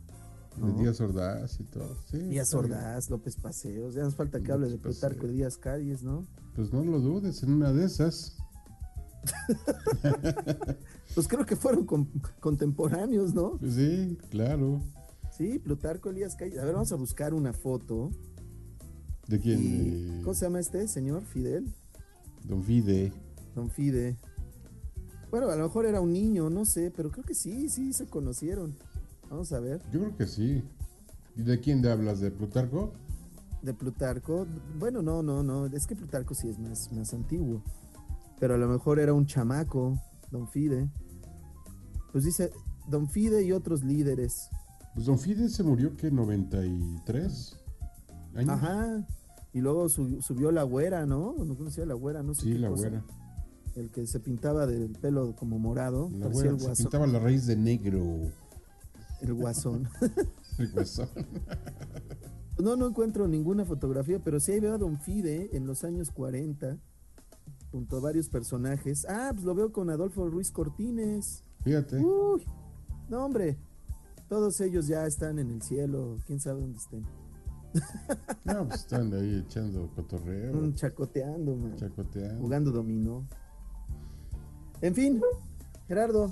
De 0.65 0.71
¿no? 0.73 0.77
Díaz 0.79 0.99
Ordaz 1.01 1.59
y 1.59 1.63
todo. 1.65 1.95
Sí, 2.09 2.17
Díaz 2.17 2.51
bien. 2.51 2.63
Ordaz, 2.65 3.09
López 3.09 3.35
Paseos, 3.37 3.93
ya 3.95 4.03
nos 4.03 4.15
falta 4.15 4.39
que 4.41 4.51
hable 4.51 4.69
de 4.69 4.77
Plutarco 4.77 5.17
Paseos. 5.17 5.33
Díaz 5.33 5.57
Calles, 5.57 6.03
¿no? 6.03 6.25
Pues 6.55 6.73
no 6.73 6.83
lo 6.83 6.99
dudes, 6.99 7.43
en 7.43 7.53
una 7.53 7.71
de 7.73 7.85
esas. 7.85 8.37
Pues 11.15 11.27
creo 11.27 11.45
que 11.45 11.55
fueron 11.55 11.85
con- 11.85 12.07
contemporáneos, 12.39 13.33
¿no? 13.33 13.57
Pues 13.57 13.73
sí, 13.73 14.17
claro. 14.29 14.81
Sí, 15.35 15.57
Plutarco 15.59 16.09
Elías 16.11 16.35
Calles. 16.35 16.59
A 16.59 16.65
ver, 16.65 16.73
vamos 16.75 16.91
a 16.91 16.95
buscar 16.95 17.33
una 17.33 17.53
foto. 17.53 18.11
¿De 19.27 19.39
quién? 19.39 19.59
Y- 19.59 20.17
De 20.17 20.21
¿Cómo 20.21 20.33
se 20.35 20.45
llama 20.45 20.59
este 20.59 20.87
señor? 20.87 21.23
Fidel. 21.23 21.73
Don 22.43 22.63
Fide. 22.63 23.11
Don 23.55 23.69
Fide. 23.71 24.15
Bueno, 25.31 25.49
a 25.49 25.55
lo 25.55 25.63
mejor 25.63 25.85
era 25.87 25.99
un 26.01 26.13
niño, 26.13 26.49
no 26.51 26.65
sé, 26.65 26.91
pero 26.95 27.09
creo 27.11 27.25
que 27.25 27.33
sí, 27.33 27.67
sí, 27.69 27.93
se 27.93 28.05
conocieron. 28.05 28.77
Vamos 29.29 29.51
a 29.53 29.59
ver. 29.59 29.81
Yo 29.91 29.99
creo 29.99 30.15
que 30.17 30.27
sí. 30.27 30.63
¿Y 31.35 31.41
de 31.43 31.59
quién 31.59 31.81
te 31.81 31.89
hablas? 31.91 32.19
¿De 32.19 32.31
Plutarco? 32.31 32.93
De 33.61 33.73
Plutarco. 33.73 34.45
Bueno, 34.79 35.01
no, 35.01 35.21
no, 35.21 35.43
no. 35.43 35.65
Es 35.67 35.85
que 35.87 35.95
Plutarco 35.95 36.33
sí 36.33 36.47
es 36.49 36.57
más, 36.59 36.91
más 36.93 37.13
antiguo. 37.13 37.61
Pero 38.39 38.55
a 38.55 38.57
lo 38.57 38.67
mejor 38.67 38.99
era 38.99 39.13
un 39.13 39.25
chamaco, 39.25 39.99
Don 40.31 40.47
Fide. 40.47 40.89
Pues 42.11 42.23
dice 42.23 42.51
Don 42.87 43.07
Fide 43.09 43.43
y 43.43 43.51
otros 43.51 43.83
líderes. 43.83 44.49
Pues 44.93 45.05
Don 45.05 45.19
Fide 45.19 45.49
se 45.49 45.63
murió 45.63 45.95
que 45.95 46.09
93 46.11 47.57
años. 48.35 48.49
Ajá. 48.49 49.05
Y 49.53 49.59
luego 49.61 49.89
su- 49.89 50.21
subió 50.21 50.51
la 50.51 50.63
güera, 50.63 51.05
¿no? 51.05 51.33
¿No 51.43 51.55
conocía 51.55 51.85
la 51.85 51.93
güera? 51.95 52.21
No 52.23 52.33
sé 52.33 52.43
Sí, 52.43 52.53
qué 52.53 52.59
la 52.59 52.69
cosa. 52.69 52.89
güera. 52.89 53.03
El 53.75 53.91
que 53.91 54.07
se 54.07 54.19
pintaba 54.19 54.65
del 54.65 54.91
pelo 54.93 55.35
como 55.35 55.59
morado. 55.59 56.09
La 56.13 56.27
güera 56.27 56.49
el 56.51 56.59
se 56.59 56.75
pintaba 56.75 57.05
la 57.07 57.19
raíz 57.19 57.45
de 57.45 57.55
negro. 57.55 58.31
El 59.21 59.33
guasón. 59.33 59.87
El 60.57 60.71
guasón. 60.71 61.09
No, 62.59 62.75
no 62.75 62.87
encuentro 62.87 63.27
ninguna 63.27 63.65
fotografía, 63.65 64.19
pero 64.23 64.39
sí 64.39 64.51
ahí 64.53 64.59
veo 64.59 64.73
a 64.73 64.77
Don 64.77 64.99
Fide 64.99 65.55
en 65.55 65.67
los 65.67 65.83
años 65.83 66.09
40, 66.11 66.77
junto 67.71 67.97
a 67.97 67.99
varios 67.99 68.29
personajes. 68.29 69.05
Ah, 69.07 69.29
pues 69.33 69.45
lo 69.45 69.53
veo 69.53 69.71
con 69.71 69.89
Adolfo 69.89 70.27
Ruiz 70.27 70.51
Cortines. 70.51 71.43
Fíjate. 71.63 71.97
Uy, 71.97 72.43
no, 73.09 73.25
hombre. 73.25 73.57
Todos 74.27 74.59
ellos 74.61 74.87
ya 74.87 75.05
están 75.05 75.39
en 75.39 75.51
el 75.51 75.61
cielo, 75.61 76.17
quién 76.25 76.39
sabe 76.39 76.61
dónde 76.61 76.77
estén. 76.79 77.05
No, 78.43 78.67
pues 78.67 78.79
están 78.81 79.13
ahí 79.13 79.43
echando 79.45 79.89
cotorreo, 79.95 80.53
Mm, 80.53 80.73
chacoteando, 80.73 81.55
man, 81.55 81.75
chacoteando. 81.75 82.41
jugando 82.41 82.71
dominó. 82.71 83.25
En 84.81 84.93
fin, 84.95 85.21
Gerardo, 85.87 86.31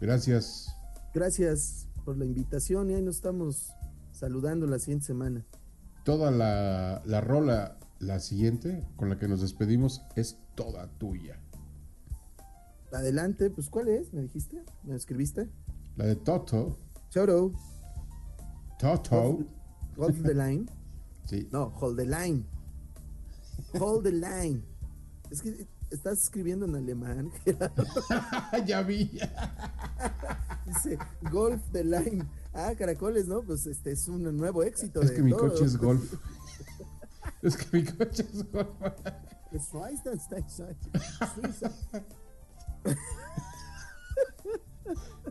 Gracias. 0.00 0.68
gracias 1.14 1.88
por 2.04 2.16
la 2.16 2.24
invitación 2.24 2.90
y 2.90 2.94
ahí 2.94 3.02
nos 3.02 3.16
estamos 3.16 3.72
saludando 4.12 4.66
la 4.66 4.78
siguiente 4.78 5.06
semana. 5.06 5.44
Toda 6.04 6.30
la, 6.30 7.02
la 7.06 7.20
rola, 7.20 7.78
la 7.98 8.20
siguiente, 8.20 8.84
con 8.96 9.08
la 9.08 9.18
que 9.18 9.26
nos 9.28 9.40
despedimos, 9.40 10.02
es 10.16 10.38
toda 10.54 10.88
tuya. 10.98 11.38
Adelante, 12.92 13.50
pues 13.50 13.70
¿cuál 13.70 13.88
es? 13.88 14.12
¿Me 14.12 14.22
dijiste? 14.22 14.62
¿Me 14.84 14.94
escribiste? 14.94 15.48
La 15.96 16.06
de 16.06 16.16
Toto. 16.16 16.78
Choro, 17.10 17.52
Toto. 18.78 19.38
hold 19.96 20.22
the 20.22 20.34
line. 20.34 20.66
Sí. 21.26 21.48
No, 21.50 21.72
hold 21.80 21.96
the 21.96 22.04
line. 22.04 22.44
Hold 23.80 24.04
the 24.04 24.12
line. 24.12 24.62
Es 25.30 25.40
que 25.40 25.66
estás 25.90 26.22
escribiendo 26.22 26.66
en 26.66 26.74
alemán, 26.74 27.30
ya 28.66 28.82
vi. 28.82 29.10
Dice 30.66 30.98
golf 31.30 31.60
the 31.72 31.84
line. 31.84 32.26
Ah, 32.52 32.72
caracoles, 32.78 33.26
¿no? 33.26 33.42
Pues 33.42 33.66
este 33.66 33.92
es 33.92 34.08
un 34.08 34.22
nuevo 34.36 34.62
éxito. 34.62 35.02
Es 35.02 35.10
de 35.10 35.16
que 35.16 35.22
mi 35.22 35.30
todo. 35.32 35.48
coche 35.50 35.64
es 35.64 35.76
golf. 35.76 36.14
Es 37.42 37.56
que 37.58 37.76
mi 37.76 37.84
coche 37.84 38.24
es 38.32 38.50
golf. 38.52 38.70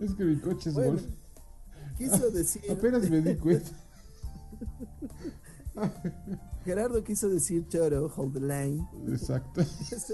Es 0.02 0.14
que 0.16 0.24
mi 0.26 0.38
coche 0.40 0.70
es 0.70 0.76
Bueno, 0.76 0.92
golf. 0.94 1.04
quiso 1.98 2.30
decir, 2.32 2.62
Apenas 2.72 3.10
me 3.10 3.22
di 3.22 3.36
cuenta. 3.36 3.72
Gerardo 6.66 7.04
quiso 7.04 7.30
decir 7.30 7.68
choro, 7.68 8.12
hold 8.16 8.34
the 8.34 8.40
line. 8.40 8.88
Exacto. 9.08 9.62
Es, 9.62 10.10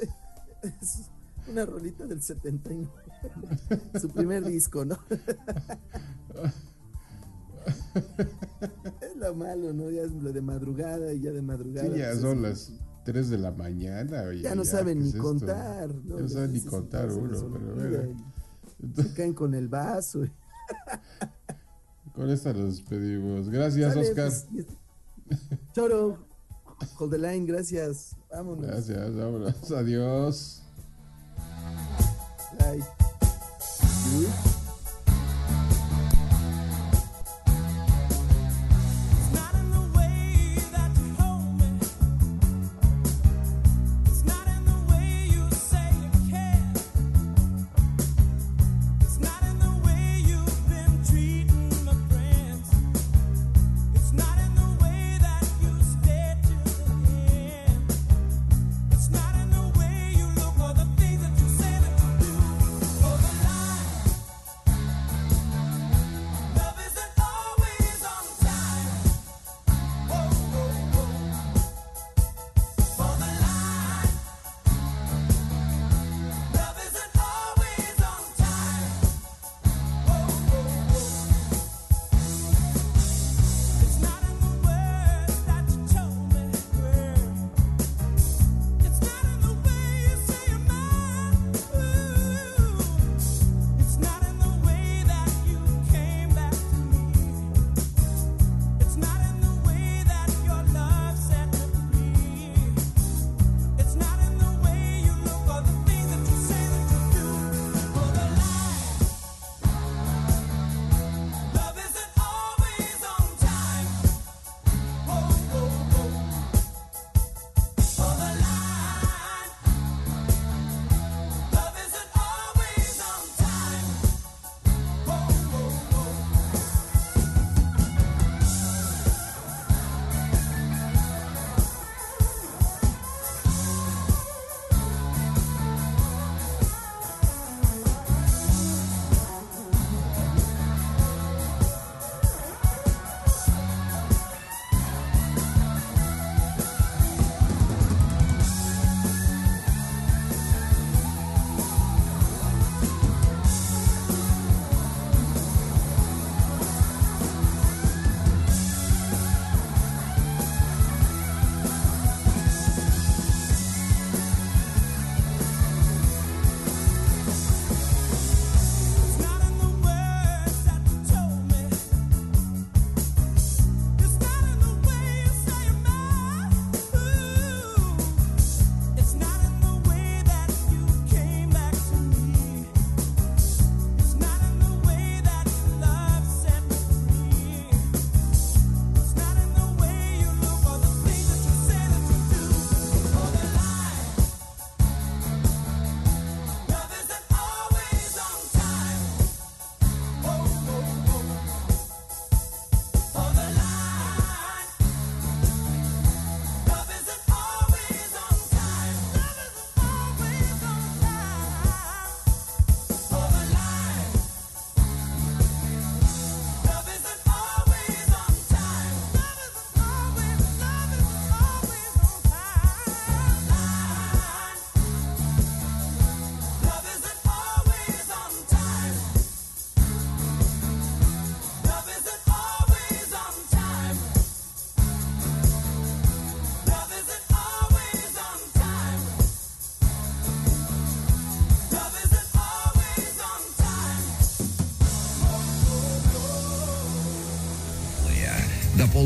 es 0.64 1.10
una 1.48 1.66
rolita 1.66 2.06
del 2.06 2.22
79. 2.22 3.09
Su 4.00 4.10
primer 4.10 4.46
disco, 4.46 4.86
¿no? 4.86 4.98
es 9.02 9.16
lo 9.16 9.36
malo, 9.36 9.74
¿no? 9.74 9.90
Ya 9.90 10.04
es 10.04 10.12
lo 10.14 10.32
de 10.32 10.42
madrugada 10.42 11.14
y 11.14 11.22
ya 11.22 11.32
de 11.32 11.42
madrugada. 11.42 11.88
Sí, 11.92 11.98
ya 12.00 12.10
pues, 12.10 12.22
son 12.22 12.42
las 12.42 12.72
3 13.06 13.30
de 13.30 13.38
la 13.38 13.52
mañana. 13.52 14.24
oye, 14.24 14.42
Ya 14.42 14.56
no 14.56 14.66
saben 14.66 15.00
¿qué 15.00 15.04
ni 15.06 15.10
es 15.10 15.16
contar. 15.16 15.94
¿no? 15.94 16.16
Ya 16.18 16.22
no 16.22 16.30
saben 16.30 16.54
ni 16.54 16.62
contar 16.62 17.12
uno, 17.12 17.50
pero 17.52 17.76
bueno. 17.76 18.18
y 18.98 19.02
Se 19.02 19.14
caen 19.14 19.34
con 19.34 19.54
el 19.54 19.68
vaso. 19.68 20.22
Con 22.14 22.30
esta 22.30 22.54
nos 22.54 22.78
despedimos. 22.78 23.50
Gracias, 23.50 23.96
Oscar. 23.96 24.32
pues, 24.32 24.48
Choro, 25.74 26.18
hold 26.98 27.12
the 27.12 27.18
line, 27.18 27.46
gracias. 27.46 28.16
Vámonos. 28.30 28.66
Gracias, 28.66 29.16
vámonos. 29.16 29.72
Adiós. 29.72 30.64
Bye. 32.60 33.09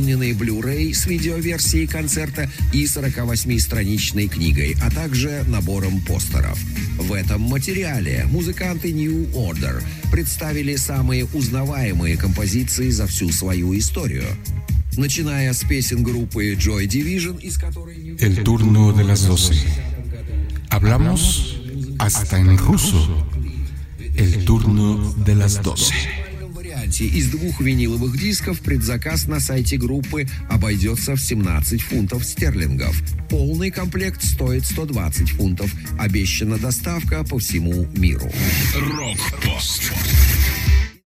Дополненный 0.03 0.33
Blu-ray 0.33 0.93
с 0.93 1.05
видеоверсией 1.05 1.87
концерта 1.87 2.49
и 2.73 2.83
48-страничной 2.83 4.27
книгой, 4.27 4.75
а 4.81 4.91
также 4.91 5.45
набором 5.47 6.01
постеров. 6.01 6.59
В 6.97 7.13
этом 7.13 7.41
материале 7.41 8.25
музыканты 8.29 8.91
New 8.91 9.31
Order 9.31 9.81
представили 10.11 10.75
самые 10.75 11.25
узнаваемые 11.25 12.17
композиции 12.17 12.89
за 12.89 13.07
всю 13.07 13.31
свою 13.31 13.77
историю. 13.77 14.25
Начиная 14.97 15.53
с 15.53 15.63
песен 15.63 16.03
группы 16.03 16.53
Joy 16.53 16.85
Division, 16.85 17.39
из 17.41 17.57
которой 17.57 18.17
El 18.19 18.43
turno 18.43 18.91
de 18.91 19.05
las 19.05 19.25
12. 19.25 19.55
Hablamos 20.69 21.61
hasta 21.97 22.39
en 22.39 22.57
ruso. 22.57 23.25
El 24.15 24.43
turno 24.43 25.13
de 25.25 25.35
las 25.35 25.63
12. 25.63 26.12
Варианте 26.93 27.17
из 27.17 27.27
двух 27.29 27.59
виниловых 27.59 28.19
дисков 28.19 28.59
предзаказ 28.59 29.25
на 29.25 29.39
сайте 29.39 29.77
группы 29.77 30.27
обойдется 30.47 31.15
в 31.15 31.21
17 31.21 31.81
фунтов 31.81 32.23
стерлингов. 32.23 32.95
Полный 33.29 33.71
комплект 33.71 34.23
стоит 34.23 34.63
120 34.65 35.31
фунтов. 35.31 35.73
Обещана 35.97 36.59
доставка 36.59 37.23
по 37.23 37.39
всему 37.39 37.87
миру. 37.95 38.31
Рок-пост. 38.75 39.91